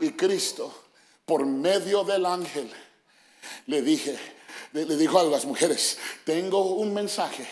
[0.00, 0.84] Y Cristo,
[1.24, 2.70] por medio del ángel,
[3.66, 4.18] le dije,
[4.72, 7.46] le, dijo a las mujeres, tengo un mensaje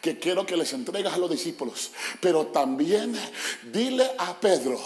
[0.00, 1.90] que quiero que les entregues a los discípulos.
[2.20, 3.18] Pero también
[3.64, 4.78] dile a Pedro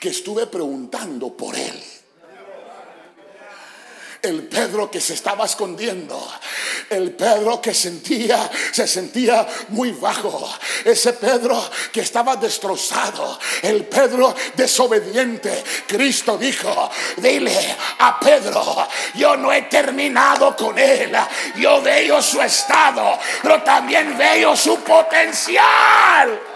[0.00, 1.97] que estuve preguntando por él
[4.22, 6.20] el Pedro que se estaba escondiendo,
[6.90, 10.48] el Pedro que sentía, se sentía muy bajo,
[10.84, 11.62] ese Pedro
[11.92, 15.62] que estaba destrozado, el Pedro desobediente.
[15.86, 21.12] Cristo dijo, dile a Pedro, yo no he terminado con él,
[21.56, 26.47] yo veo su estado, pero también veo su potencial.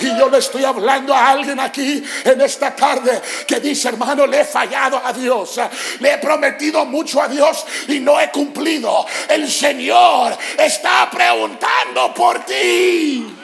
[0.00, 4.40] Y yo le estoy hablando a alguien aquí en esta tarde que dice, hermano, le
[4.40, 5.58] he fallado a Dios.
[6.00, 9.06] Le he prometido mucho a Dios y no he cumplido.
[9.28, 13.34] El Señor está preguntando por ti.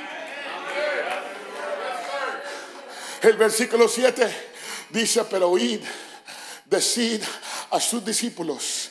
[3.22, 4.50] El versículo 7
[4.90, 5.80] dice, pero oíd,
[6.66, 7.22] decid
[7.70, 8.90] a sus discípulos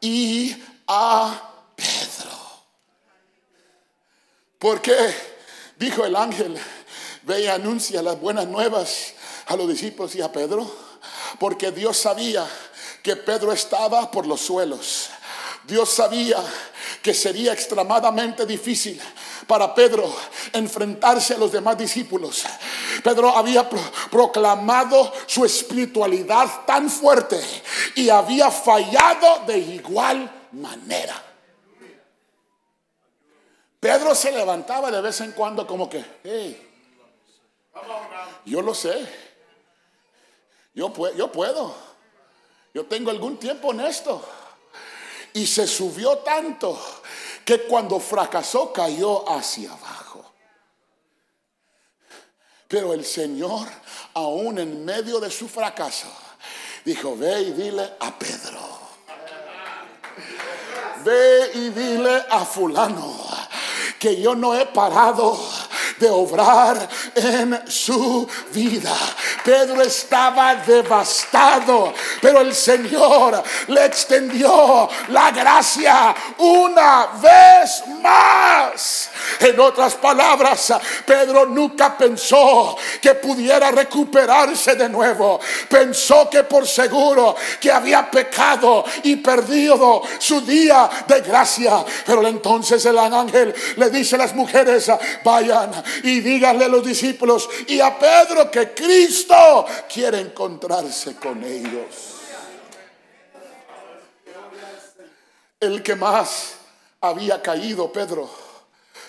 [0.00, 0.56] y
[0.86, 1.40] a
[1.76, 2.38] Pedro.
[4.58, 4.96] Porque
[5.76, 6.58] dijo el ángel,
[7.28, 9.12] ve y anuncia las buenas nuevas
[9.46, 10.66] a los discípulos y a Pedro,
[11.38, 12.48] porque Dios sabía
[13.02, 15.10] que Pedro estaba por los suelos.
[15.64, 16.38] Dios sabía
[17.02, 18.98] que sería extremadamente difícil
[19.46, 20.10] para Pedro
[20.54, 22.44] enfrentarse a los demás discípulos.
[23.04, 23.68] Pedro había
[24.10, 27.38] proclamado su espiritualidad tan fuerte
[27.94, 31.22] y había fallado de igual manera.
[33.78, 36.67] Pedro se levantaba de vez en cuando como que, hey,
[38.44, 39.28] yo lo sé.
[40.74, 41.74] Yo, yo puedo.
[42.74, 44.22] Yo tengo algún tiempo en esto.
[45.34, 46.80] Y se subió tanto
[47.44, 50.32] que cuando fracasó cayó hacia abajo.
[52.68, 53.66] Pero el Señor,
[54.14, 56.08] aún en medio de su fracaso,
[56.84, 58.60] dijo, ve y dile a Pedro.
[61.04, 63.16] Ve y dile a fulano
[63.98, 65.38] que yo no he parado
[65.98, 68.94] de obrar en su vida.
[69.48, 79.08] Pedro estaba devastado, pero el Señor le extendió la gracia una vez más.
[79.40, 80.74] En otras palabras,
[81.06, 85.40] Pedro nunca pensó que pudiera recuperarse de nuevo.
[85.70, 91.82] Pensó que por seguro que había pecado y perdido su día de gracia.
[92.04, 94.92] Pero entonces el ángel le dice a las mujeres,
[95.24, 95.70] vayan
[96.02, 99.37] y díganle a los discípulos y a Pedro que Cristo
[99.92, 102.14] quiere encontrarse con ellos.
[105.60, 106.54] El que más
[107.00, 108.30] había caído, Pedro,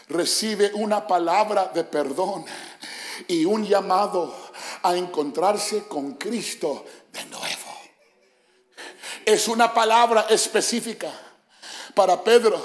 [0.07, 2.45] recibe una palabra de perdón
[3.27, 4.33] y un llamado
[4.83, 7.47] a encontrarse con Cristo de nuevo.
[9.25, 11.11] Es una palabra específica
[11.93, 12.59] para Pedro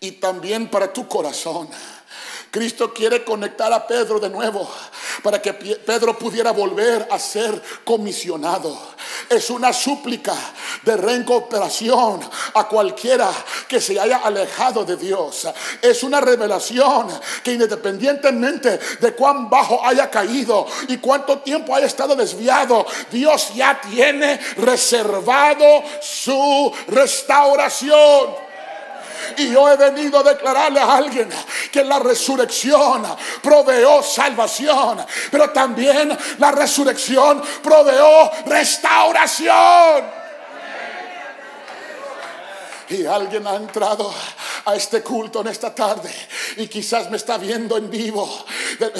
[0.00, 1.68] y también para tu corazón.
[2.50, 4.68] Cristo quiere conectar a Pedro de nuevo
[5.22, 8.76] para que Pedro pudiera volver a ser comisionado.
[9.28, 10.34] Es una súplica
[10.82, 12.20] de recuperación
[12.54, 13.30] a cualquiera
[13.68, 15.46] que se haya alejado de Dios.
[15.80, 17.08] Es una revelación
[17.44, 23.80] que independientemente de cuán bajo haya caído y cuánto tiempo haya estado desviado, Dios ya
[23.80, 28.49] tiene reservado su restauración.
[29.36, 31.28] Y yo he venido a declararle a alguien
[31.70, 33.04] que la resurrección
[33.42, 40.20] proveó salvación, pero también la resurrección proveó restauración.
[42.88, 44.12] Y alguien ha entrado
[44.64, 46.12] a este culto en esta tarde
[46.56, 48.28] y quizás me está viendo en vivo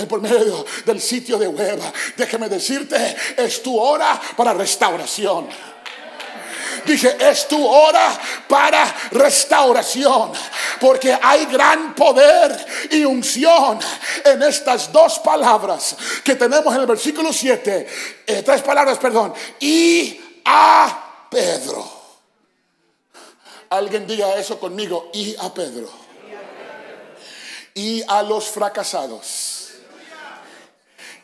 [0.09, 1.81] por medio del sitio de web.
[2.16, 5.49] Déjeme decirte, es tu hora para restauración.
[6.85, 8.18] Dije, es tu hora
[8.49, 10.33] para restauración.
[10.81, 13.79] Porque hay gran poder y unción
[14.25, 17.87] en estas dos palabras que tenemos en el versículo 7.
[18.27, 19.35] Eh, tres palabras, perdón.
[19.61, 22.01] Y a Pedro.
[23.71, 25.11] Alguien diga eso conmigo.
[25.12, 25.89] Y a Pedro.
[27.75, 29.61] Y a los fracasados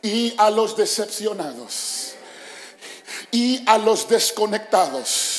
[0.06, 2.14] y a los decepcionados
[3.32, 5.35] y a los desconectados.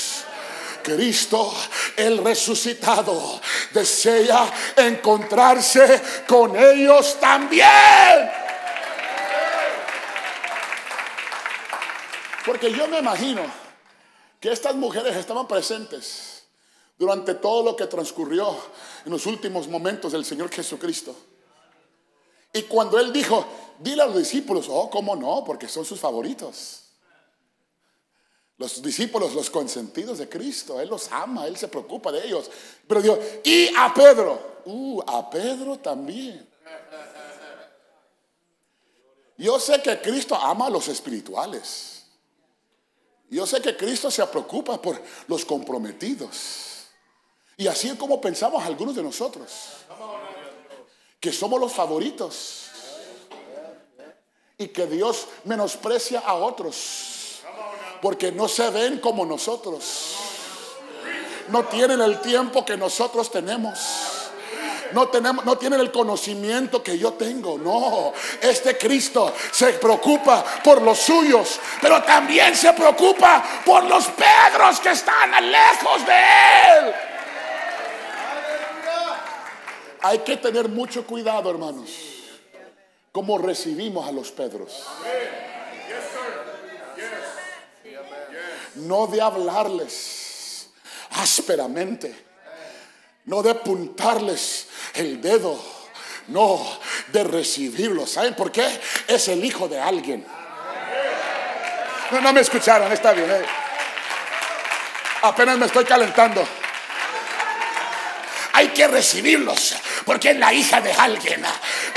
[0.87, 1.53] Cristo,
[1.97, 3.41] el resucitado,
[3.73, 8.31] desea encontrarse con ellos también.
[12.45, 13.41] Porque yo me imagino
[14.39, 16.45] que estas mujeres estaban presentes
[16.97, 18.57] durante todo lo que transcurrió
[19.03, 21.13] en los últimos momentos del Señor Jesucristo.
[22.53, 23.45] Y cuando Él dijo,
[23.77, 25.43] dile a los discípulos, oh, ¿cómo no?
[25.43, 26.86] Porque son sus favoritos.
[28.57, 32.49] Los discípulos, los consentidos de Cristo, Él los ama, Él se preocupa de ellos.
[32.87, 36.47] Pero Dios, y a Pedro, uh, a Pedro también.
[39.37, 42.03] Yo sé que Cristo ama a los espirituales.
[43.29, 46.87] Yo sé que Cristo se preocupa por los comprometidos.
[47.57, 49.51] Y así es como pensamos algunos de nosotros.
[51.19, 52.69] Que somos los favoritos.
[54.57, 57.16] Y que Dios menosprecia a otros
[58.01, 60.15] porque no se ven como nosotros.
[61.49, 63.79] No tienen el tiempo que nosotros tenemos.
[64.93, 67.57] No, tenemos, no tienen el conocimiento que yo tengo.
[67.57, 74.79] No, este Cristo se preocupa por los suyos, pero también se preocupa por los Pedros
[74.79, 76.93] que están lejos de Él.
[80.01, 81.89] Hay que tener mucho cuidado, hermanos,
[83.11, 84.85] como recibimos a los Pedros.
[88.77, 90.69] No de hablarles
[91.11, 92.25] ásperamente,
[93.25, 95.59] no de apuntarles el dedo,
[96.27, 96.65] no
[97.07, 98.11] de recibirlos.
[98.11, 98.65] ¿Saben por qué?
[99.07, 100.25] Es el hijo de alguien.
[102.11, 103.29] No, no me escucharon, está bien.
[103.29, 103.45] Eh.
[105.23, 106.47] Apenas me estoy calentando.
[108.53, 109.75] Hay que recibirlos
[110.05, 111.43] porque es la hija de alguien.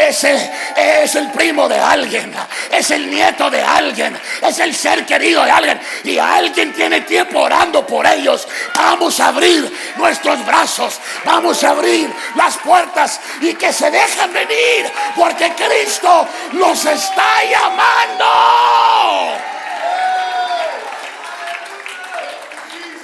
[0.01, 2.35] Ese es el primo de alguien,
[2.73, 5.81] es el nieto de alguien, es el ser querido de alguien.
[6.05, 8.49] Y alguien tiene tiempo orando por ellos.
[8.75, 14.91] Vamos a abrir nuestros brazos, vamos a abrir las puertas y que se dejen venir,
[15.15, 18.25] porque Cristo los está llamando.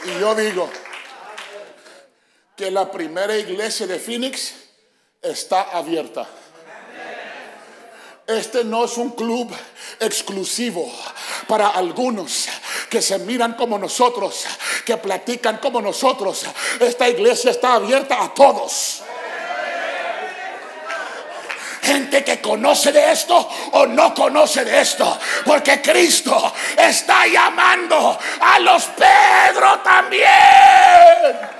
[0.06, 0.70] Y yo digo
[2.56, 4.54] que la primera iglesia de Phoenix
[5.20, 6.26] está abierta.
[8.26, 9.54] Este no es un club
[10.00, 10.92] exclusivo
[11.46, 12.48] para algunos
[12.90, 14.44] que se miran como nosotros,
[14.84, 16.44] que platican como nosotros.
[16.80, 19.02] Esta iglesia está abierta a todos.
[21.82, 25.16] Gente que conoce de esto o no conoce de esto.
[25.44, 31.55] Porque Cristo está llamando a los Pedro también.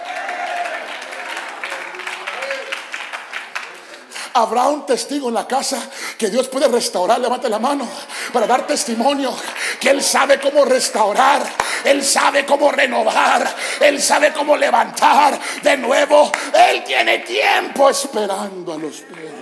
[4.37, 7.18] Habrá un testigo en la casa que Dios puede restaurar.
[7.18, 7.89] Levante la mano
[8.34, 9.34] para dar testimonio
[9.80, 11.43] que Él sabe cómo restaurar.
[11.82, 13.57] Él sabe cómo renovar.
[13.80, 16.30] Él sabe cómo levantar de nuevo.
[16.53, 19.32] Él tiene tiempo esperando a los pies.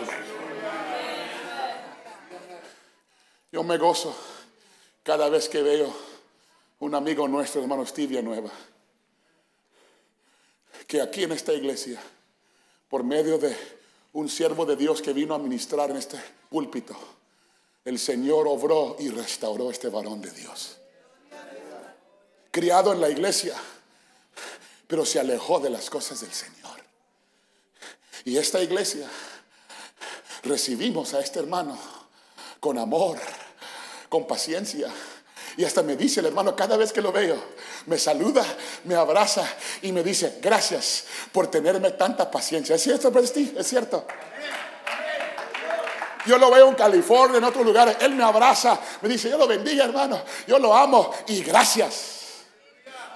[3.51, 4.17] Yo me gozo
[5.03, 5.93] cada vez que veo
[6.79, 8.51] un amigo nuestro, hermano Stevia Nueva,
[10.87, 12.01] que aquí en esta iglesia,
[12.89, 13.74] por medio de
[14.15, 16.97] un siervo de Dios que vino a ministrar en este púlpito.
[17.85, 20.79] El Señor obró y restauró este varón de Dios.
[22.51, 23.55] Criado en la iglesia,
[24.87, 26.81] pero se alejó de las cosas del Señor.
[28.25, 29.09] Y esta iglesia
[30.45, 31.77] recibimos a este hermano
[32.61, 33.19] con amor,
[34.09, 34.91] con paciencia.
[35.57, 37.37] Y hasta me dice el hermano cada vez que lo veo,
[37.87, 38.45] me saluda,
[38.85, 39.47] me abraza
[39.83, 42.75] y me dice, gracias por tenerme tanta paciencia.
[42.75, 43.53] ¿Es cierto, Steve?
[43.57, 44.05] ¿Es cierto?
[46.27, 47.97] Yo lo veo en California, en otros lugares.
[48.01, 50.23] Él me abraza, me dice, yo lo bendiga, hermano.
[50.47, 52.15] Yo lo amo y gracias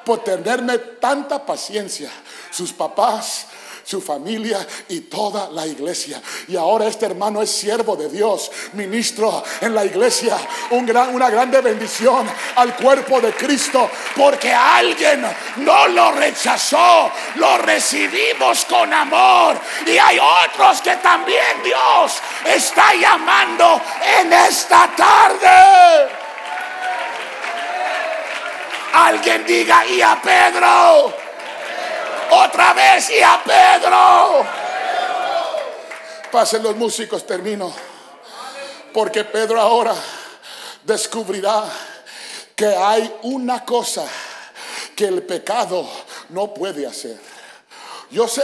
[0.05, 2.11] por tenerme tanta paciencia.
[2.51, 3.47] Sus papás
[3.89, 6.21] su familia y toda la iglesia.
[6.49, 10.37] Y ahora este hermano es siervo de Dios, ministro en la iglesia,
[10.73, 15.25] una grande bendición al cuerpo de Cristo, porque alguien
[15.57, 19.57] no lo rechazó, lo recibimos con amor.
[19.87, 23.81] Y hay otros que también Dios está llamando
[24.21, 26.09] en esta tarde.
[28.93, 31.28] Alguien diga y a Pedro
[32.31, 34.47] otra vez y a Pedro.
[36.31, 37.73] Pasen los músicos, termino.
[38.93, 39.95] Porque Pedro ahora
[40.85, 41.65] descubrirá
[42.55, 44.05] que hay una cosa
[44.97, 45.89] que el pecado
[46.31, 47.17] no puede hacer.
[48.11, 48.43] Yo sé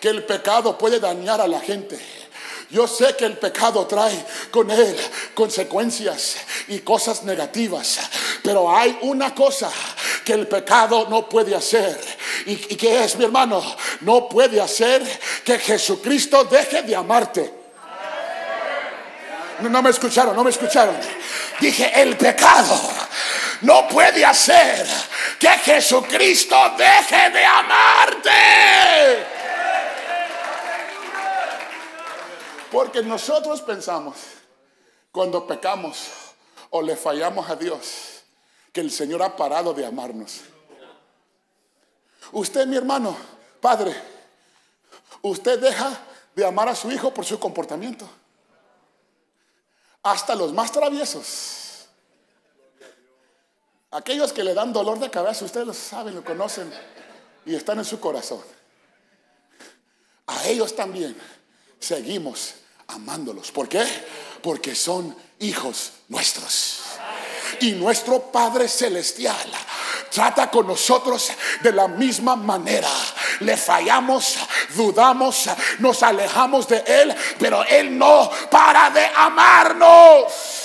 [0.00, 1.98] que el pecado puede dañar a la gente.
[2.70, 4.96] Yo sé que el pecado trae con él
[5.34, 6.36] consecuencias
[6.68, 7.98] y cosas negativas.
[8.42, 9.70] Pero hay una cosa
[10.26, 11.96] que el pecado no puede hacer.
[12.46, 13.62] ¿Y, que es, mi hermano?
[14.00, 15.00] No puede hacer
[15.44, 17.54] que Jesucristo deje de amarte.
[19.60, 20.96] No me escucharon, no me escucharon.
[21.60, 22.76] Dije, el pecado
[23.60, 24.84] no puede hacer
[25.38, 29.26] que Jesucristo deje de amarte.
[32.72, 34.16] Porque nosotros pensamos,
[35.12, 36.08] cuando pecamos
[36.70, 38.05] o le fallamos a Dios,
[38.76, 40.42] que el Señor ha parado de amarnos.
[42.30, 43.16] Usted, mi hermano,
[43.58, 43.96] padre,
[45.22, 45.98] usted deja
[46.34, 48.06] de amar a su hijo por su comportamiento.
[50.02, 51.86] Hasta los más traviesos.
[53.92, 56.70] Aquellos que le dan dolor de cabeza, ustedes lo saben, lo conocen
[57.46, 58.42] y están en su corazón.
[60.26, 61.16] A ellos también
[61.80, 62.56] seguimos
[62.88, 63.50] amándolos.
[63.52, 63.86] ¿Por qué?
[64.42, 66.75] Porque son hijos nuestros.
[67.60, 69.50] Y nuestro Padre Celestial
[70.10, 71.30] trata con nosotros
[71.62, 72.88] de la misma manera.
[73.40, 74.36] Le fallamos,
[74.74, 75.48] dudamos,
[75.78, 80.55] nos alejamos de Él, pero Él no para de amarnos.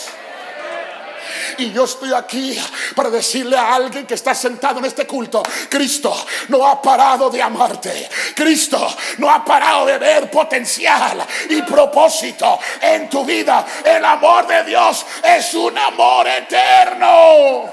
[1.62, 2.58] Y yo estoy aquí
[2.96, 6.12] para decirle a alguien que está sentado en este culto, Cristo
[6.48, 8.10] no ha parado de amarte.
[8.36, 8.80] Cristo
[9.20, 13.64] no ha parado de ver potencial y propósito en tu vida.
[13.86, 17.70] El amor de Dios es un amor eterno.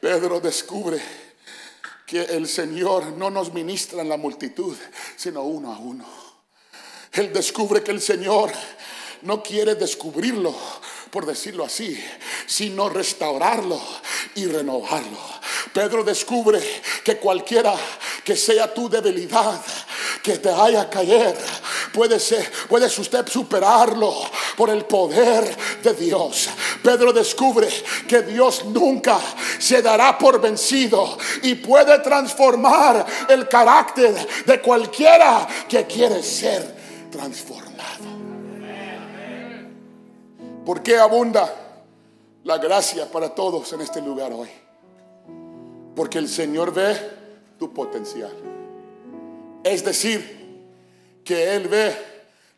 [0.00, 1.02] Pedro descubre
[2.06, 4.76] que el Señor no nos ministra en la multitud,
[5.16, 6.04] sino uno a uno.
[7.10, 8.52] Él descubre que el Señor
[9.24, 10.54] no quiere descubrirlo,
[11.10, 11.98] por decirlo así,
[12.46, 13.80] sino restaurarlo
[14.34, 15.18] y renovarlo.
[15.72, 16.60] Pedro descubre
[17.02, 17.74] que cualquiera
[18.22, 19.60] que sea tu debilidad,
[20.22, 21.36] que te haya caer,
[21.92, 24.14] puede ser, puedes usted superarlo
[24.56, 26.48] por el poder de Dios.
[26.82, 27.68] Pedro descubre
[28.06, 29.18] que Dios nunca
[29.58, 36.74] se dará por vencido y puede transformar el carácter de cualquiera que quiere ser
[37.10, 38.13] transformado.
[40.64, 41.54] ¿Por qué abunda
[42.44, 44.48] la gracia para todos en este lugar hoy?
[45.94, 46.96] Porque el Señor ve
[47.58, 48.32] tu potencial.
[49.62, 50.34] Es decir,
[51.24, 51.94] que Él ve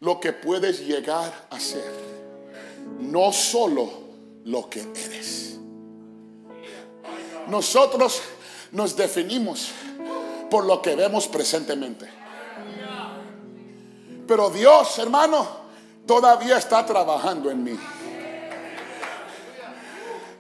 [0.01, 1.91] lo que puedes llegar a ser.
[3.01, 3.91] No solo
[4.45, 5.59] lo que eres.
[7.49, 8.21] Nosotros
[8.73, 9.71] nos definimos
[10.51, 12.09] por lo que vemos presentemente.
[14.27, 15.47] Pero Dios, hermano,
[16.07, 17.79] todavía está trabajando en mí.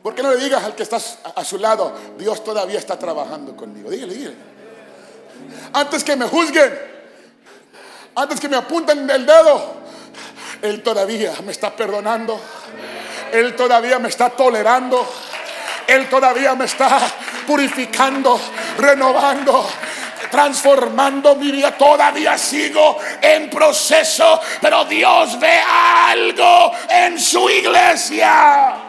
[0.06, 0.98] ¿Por qué no le digas al que está
[1.34, 3.90] a su lado, Dios todavía está trabajando conmigo?
[3.90, 4.36] Dígale, dígale.
[5.72, 6.72] Antes que me juzguen,
[8.14, 9.74] antes que me apunten el dedo,
[10.62, 12.40] Él todavía me está perdonando.
[13.32, 15.04] Él todavía me está tolerando.
[15.88, 17.00] Él todavía me está
[17.44, 18.40] purificando,
[18.78, 19.68] renovando,
[20.30, 21.76] transformando mi vida.
[21.76, 28.86] Todavía sigo en proceso, pero Dios ve algo en su iglesia.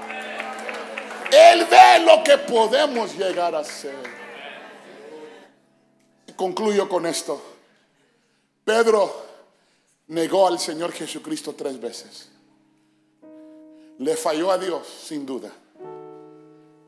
[1.32, 3.96] Él ve lo que podemos llegar a ser.
[6.36, 7.42] Concluyo con esto.
[8.64, 9.12] Pedro
[10.08, 12.30] negó al Señor Jesucristo tres veces.
[13.98, 15.52] Le falló a Dios, sin duda.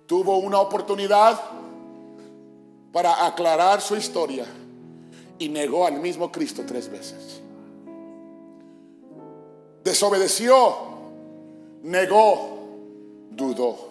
[0.05, 1.39] Tuvo una oportunidad
[2.91, 4.45] para aclarar su historia
[5.37, 7.41] y negó al mismo Cristo tres veces.
[9.83, 10.75] Desobedeció,
[11.81, 12.59] negó,
[13.31, 13.88] dudó.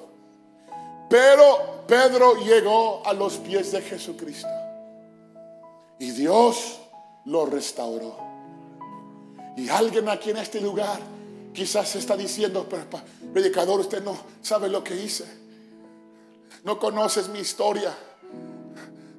[1.08, 4.48] Pero Pedro llegó a los pies de Jesucristo.
[5.98, 6.78] Y Dios
[7.24, 8.16] lo restauró.
[9.56, 11.00] Y alguien aquí en este lugar
[11.52, 12.68] quizás está diciendo,
[13.32, 15.24] predicador, usted no sabe lo que hice.
[16.64, 17.94] No conoces mi historia.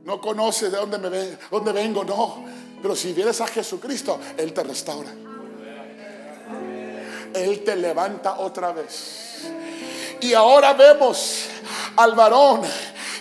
[0.04, 2.46] No conoces de dónde, me dónde vengo, no.
[2.82, 5.12] Pero si vienes a Jesucristo, Él te restaura.
[7.34, 9.50] Él te levanta otra vez.
[10.22, 11.46] Y ahora vemos
[11.96, 12.62] al varón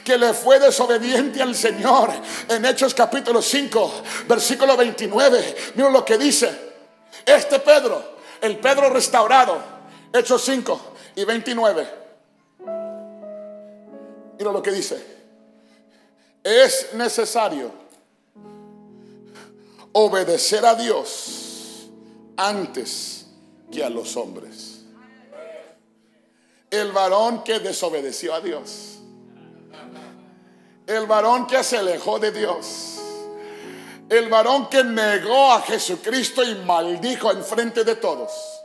[0.05, 2.11] que le fue desobediente al Señor.
[2.49, 3.93] En Hechos capítulo 5,
[4.27, 6.69] versículo 29, miren lo que dice.
[7.27, 9.59] Este Pedro, el Pedro restaurado,
[10.13, 10.81] Hechos 5
[11.17, 11.89] y 29.
[14.39, 15.19] Miren lo que dice.
[16.43, 17.71] Es necesario
[19.93, 21.89] obedecer a Dios
[22.37, 23.27] antes
[23.71, 24.78] que a los hombres
[26.71, 28.99] el varón que desobedeció a Dios.
[30.87, 32.97] El varón que se alejó de Dios.
[34.09, 38.58] El varón que negó a Jesucristo y maldijo en frente de todos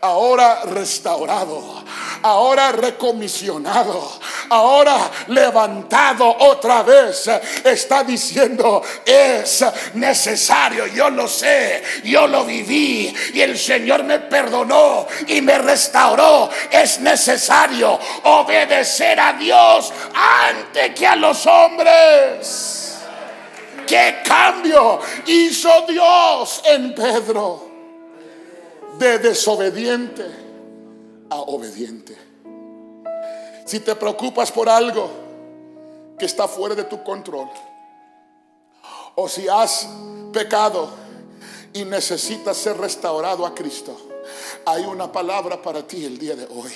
[0.00, 1.82] ahora restaurado,
[2.22, 4.18] ahora recomisionado,
[4.50, 7.28] ahora levantado otra vez,
[7.64, 15.06] está diciendo, es necesario, yo lo sé, yo lo viví y el Señor me perdonó
[15.26, 16.48] y me restauró.
[16.70, 22.98] Es necesario obedecer a Dios antes que a los hombres.
[23.86, 27.67] ¿Qué cambio hizo Dios en Pedro?
[28.98, 30.26] De desobediente
[31.30, 32.16] a obediente.
[33.64, 35.10] Si te preocupas por algo
[36.18, 37.48] que está fuera de tu control,
[39.14, 39.88] o si has
[40.32, 40.90] pecado
[41.72, 43.96] y necesitas ser restaurado a Cristo,
[44.64, 46.72] hay una palabra para ti el día de hoy,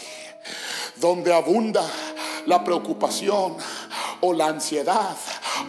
[0.96, 1.84] donde abunda
[2.46, 3.56] la preocupación
[4.20, 5.16] o la ansiedad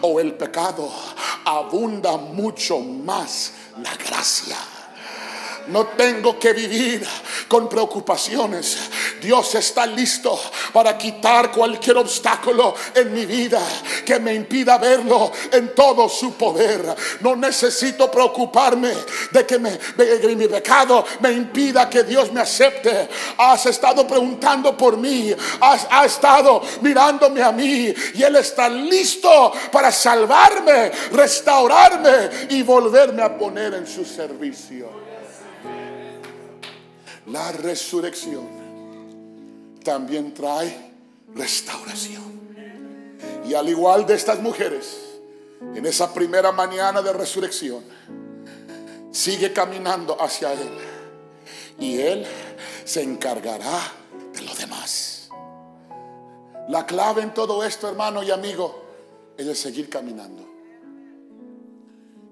[0.02, 0.88] o el pecado,
[1.44, 3.52] abunda mucho más
[3.82, 4.56] la gracia.
[5.68, 7.06] No tengo que vivir
[7.48, 8.76] con preocupaciones.
[9.20, 10.38] Dios está listo
[10.72, 13.60] para quitar cualquier obstáculo en mi vida
[14.04, 16.94] que me impida verlo en todo su poder.
[17.20, 18.92] No necesito preocuparme
[19.30, 23.08] de que, mi pecado me impida que Dios me acepte.
[23.38, 25.34] Has estado preguntando por mí.
[25.60, 27.94] Has, ha estado mirándome a mí.
[28.14, 35.03] Y Él está listo para salvarme, restaurarme y volverme a poner en su servicio.
[37.26, 38.46] La resurrección
[39.82, 40.92] también trae
[41.34, 42.34] restauración.
[43.46, 44.98] Y al igual de estas mujeres,
[45.74, 47.82] en esa primera mañana de resurrección,
[49.10, 50.70] sigue caminando hacia Él.
[51.78, 52.26] Y Él
[52.84, 53.92] se encargará
[54.34, 55.28] de lo demás.
[56.68, 58.82] La clave en todo esto, hermano y amigo,
[59.36, 60.44] es de seguir caminando.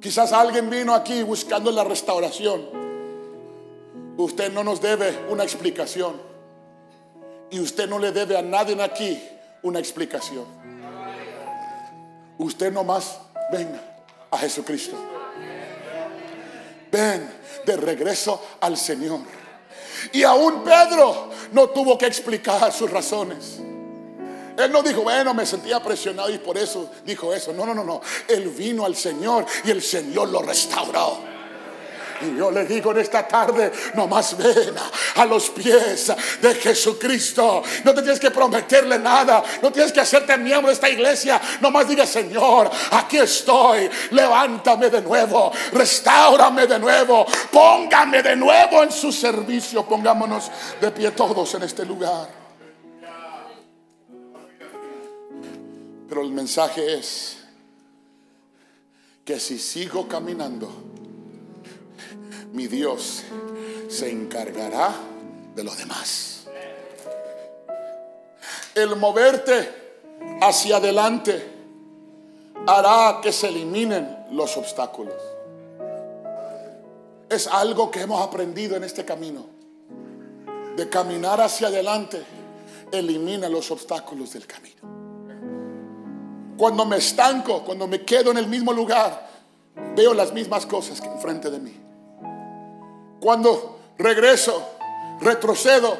[0.01, 2.83] Quizás alguien vino aquí buscando la restauración
[4.17, 6.21] Usted no nos debe una explicación.
[7.51, 9.23] Y usted no le debe a nadie aquí
[9.63, 10.47] una explicación.
[12.39, 13.19] Usted nomás
[13.51, 13.81] venga
[14.31, 14.97] a Jesucristo.
[16.91, 17.31] Ven
[17.65, 19.21] de regreso al Señor.
[20.13, 23.61] Y aún Pedro no tuvo que explicar sus razones.
[24.57, 27.53] Él no dijo, bueno, me sentía presionado y por eso dijo eso.
[27.53, 28.01] No, no, no, no.
[28.29, 31.32] Él vino al Señor y el Señor lo restauró.
[32.23, 34.75] Y yo le digo en esta tarde, nomás ven
[35.17, 37.63] a los pies de Jesucristo.
[37.85, 39.43] No te tienes que prometerle nada.
[39.61, 41.41] No tienes que hacerte miembro de esta iglesia.
[41.61, 43.91] Nomás diga, Señor, aquí estoy.
[44.11, 45.53] Levántame de nuevo.
[45.73, 47.27] Restaurame de nuevo.
[47.51, 49.85] Póngame de nuevo en su servicio.
[49.85, 50.51] Pongámonos
[50.81, 52.29] de pie todos en este lugar.
[56.09, 57.39] Pero el mensaje es
[59.25, 60.92] que si sigo caminando,
[62.53, 63.25] mi Dios
[63.89, 64.95] se encargará
[65.55, 66.47] de los demás.
[68.75, 69.69] El moverte
[70.41, 71.51] hacia adelante
[72.67, 75.15] hará que se eliminen los obstáculos.
[77.29, 79.47] Es algo que hemos aprendido en este camino.
[80.77, 82.23] De caminar hacia adelante,
[82.91, 84.81] elimina los obstáculos del camino.
[86.57, 89.29] Cuando me estanco, cuando me quedo en el mismo lugar,
[89.97, 91.83] veo las mismas cosas que enfrente de mí.
[93.23, 94.69] Cuando regreso,
[95.21, 95.97] retrocedo,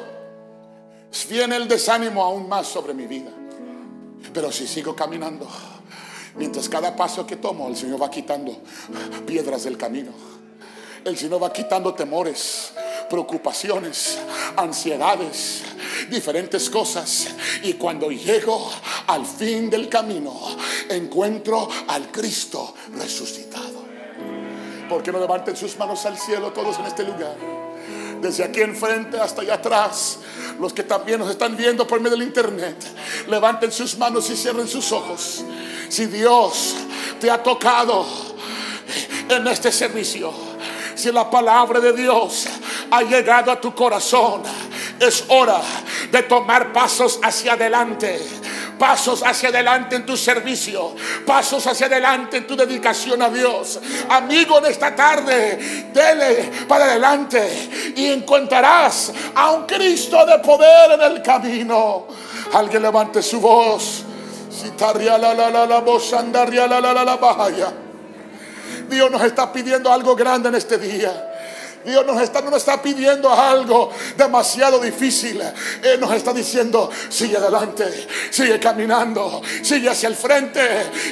[1.29, 3.31] viene el desánimo aún más sobre mi vida.
[4.33, 5.47] Pero si sigo caminando,
[6.35, 8.57] mientras cada paso que tomo, el Señor va quitando
[9.25, 10.11] piedras del camino.
[11.05, 12.73] El Señor va quitando temores,
[13.09, 14.19] preocupaciones,
[14.57, 15.61] ansiedades,
[16.09, 17.29] diferentes cosas.
[17.63, 18.69] Y cuando llego
[19.07, 20.37] al fin del camino,
[20.89, 23.52] encuentro al Cristo resucitado.
[24.89, 27.35] Porque no levanten sus manos al cielo todos en este lugar?
[28.21, 30.19] Desde aquí enfrente hasta allá atrás.
[30.59, 32.77] Los que también nos están viendo por medio del internet.
[33.27, 35.43] Levanten sus manos y cierren sus ojos.
[35.89, 36.75] Si Dios
[37.19, 38.05] te ha tocado
[39.29, 40.31] en este servicio.
[40.95, 42.45] Si la palabra de Dios
[42.91, 44.43] ha llegado a tu corazón.
[44.99, 45.59] Es hora
[46.11, 48.42] de tomar pasos hacia adelante
[48.77, 50.95] pasos hacia adelante en tu servicio,
[51.25, 53.79] pasos hacia adelante en tu dedicación a Dios.
[54.09, 61.11] Amigo, en esta tarde, dele para adelante y encontrarás a un Cristo de poder en
[61.11, 62.07] el camino.
[62.53, 64.03] Alguien levante su voz.
[68.89, 71.32] Dios nos está pidiendo algo grande en este día.
[71.85, 75.41] Dios nos está, no nos está pidiendo algo demasiado difícil.
[75.81, 80.61] Él nos está diciendo, sigue adelante, sigue caminando, sigue hacia el frente.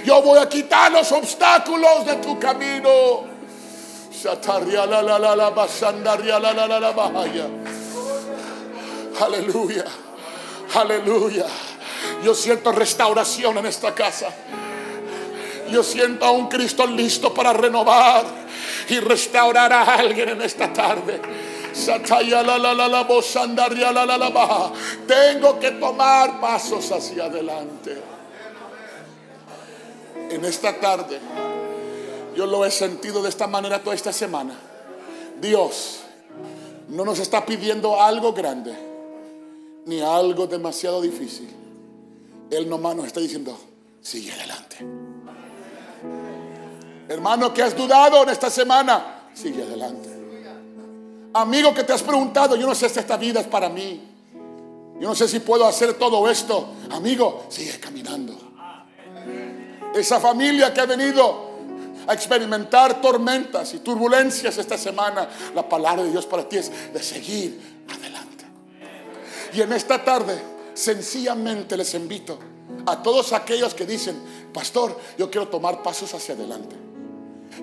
[0.05, 2.89] Yo voy a quitar los obstáculos de tu camino.
[9.19, 9.85] Aleluya,
[10.73, 11.45] aleluya.
[12.23, 14.27] Yo siento restauración en esta casa.
[15.69, 18.25] Yo siento a un Cristo listo para renovar
[18.89, 21.21] y restaurar a alguien en esta tarde.
[25.07, 28.01] Tengo que tomar pasos hacia adelante.
[30.29, 31.19] En esta tarde,
[32.35, 34.57] yo lo he sentido de esta manera toda esta semana.
[35.39, 36.01] Dios
[36.89, 38.73] no nos está pidiendo algo grande,
[39.85, 41.49] ni algo demasiado difícil.
[42.49, 43.57] Él nomás nos está diciendo,
[44.01, 44.77] sigue adelante.
[47.11, 50.09] Hermano que has dudado en esta semana, sigue adelante.
[51.33, 54.01] Amigo que te has preguntado, yo no sé si esta vida es para mí.
[54.97, 56.69] Yo no sé si puedo hacer todo esto.
[56.89, 58.33] Amigo, sigue caminando.
[59.93, 61.51] Esa familia que ha venido
[62.07, 67.03] a experimentar tormentas y turbulencias esta semana, la palabra de Dios para ti es de
[67.03, 68.45] seguir adelante.
[69.53, 70.41] Y en esta tarde,
[70.73, 72.39] sencillamente les invito
[72.85, 74.15] a todos aquellos que dicen,
[74.53, 76.90] pastor, yo quiero tomar pasos hacia adelante.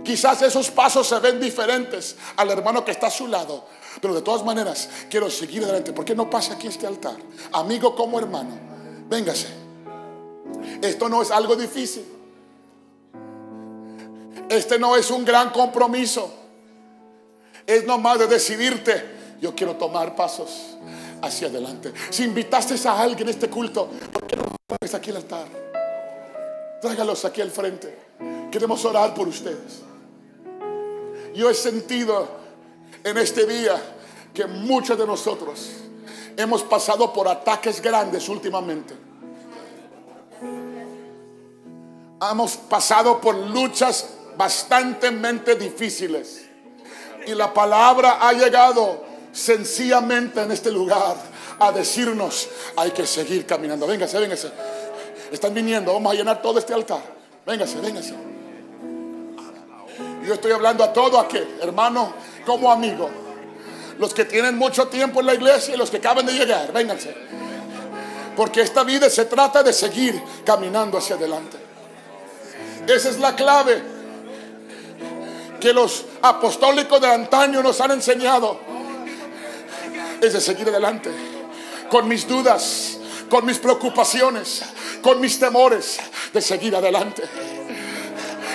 [0.04, 3.66] Quizás esos pasos se ven diferentes al hermano que está a su lado.
[4.00, 5.92] Pero de todas maneras, quiero seguir adelante.
[5.92, 7.16] ¿Por qué no pasa aquí este altar?
[7.52, 8.58] Amigo como hermano,
[9.08, 9.48] véngase.
[10.82, 12.04] Esto no es algo difícil.
[14.48, 16.32] Este no es un gran compromiso.
[17.66, 19.18] Es nomás de decidirte.
[19.40, 20.76] Yo quiero tomar pasos
[21.22, 21.92] hacia adelante.
[22.10, 25.46] Si invitaste a alguien a este culto, ¿por qué no pones aquí el altar?
[26.80, 27.98] Tráigalos aquí al frente.
[28.50, 29.82] Queremos orar por ustedes.
[31.34, 32.28] Yo he sentido
[33.04, 33.80] en este día
[34.32, 35.70] que muchos de nosotros
[36.36, 38.94] hemos pasado por ataques grandes últimamente.
[42.20, 45.10] Hemos pasado por luchas bastante
[45.56, 46.46] difíciles.
[47.26, 51.16] Y la palabra ha llegado sencillamente en este lugar
[51.60, 53.86] a decirnos, hay que seguir caminando.
[53.86, 54.50] Véngase, véngase.
[55.30, 57.02] Están viniendo, vamos a llenar todo este altar.
[57.44, 58.27] Véngase, véngase.
[60.24, 62.12] Yo estoy hablando a todo aquel, hermano,
[62.44, 63.08] como amigo.
[63.98, 67.14] Los que tienen mucho tiempo en la iglesia y los que acaban de llegar, vénganse.
[68.36, 71.56] Porque esta vida se trata de seguir caminando hacia adelante.
[72.86, 73.82] Esa es la clave
[75.60, 78.60] que los apostólicos de antaño nos han enseñado.
[80.20, 81.10] Es de seguir adelante.
[81.90, 82.98] Con mis dudas,
[83.28, 84.62] con mis preocupaciones,
[85.02, 85.98] con mis temores,
[86.32, 87.24] de seguir adelante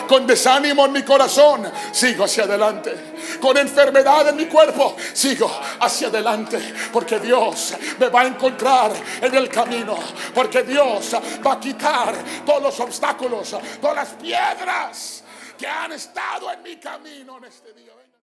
[0.07, 3.13] con desánimo en mi corazón, sigo hacia adelante.
[3.39, 6.73] Con enfermedad en mi cuerpo, sigo hacia adelante.
[6.91, 8.91] Porque Dios me va a encontrar
[9.21, 9.97] en el camino.
[10.33, 15.23] Porque Dios va a quitar todos los obstáculos, todas las piedras
[15.57, 17.92] que han estado en mi camino en este día.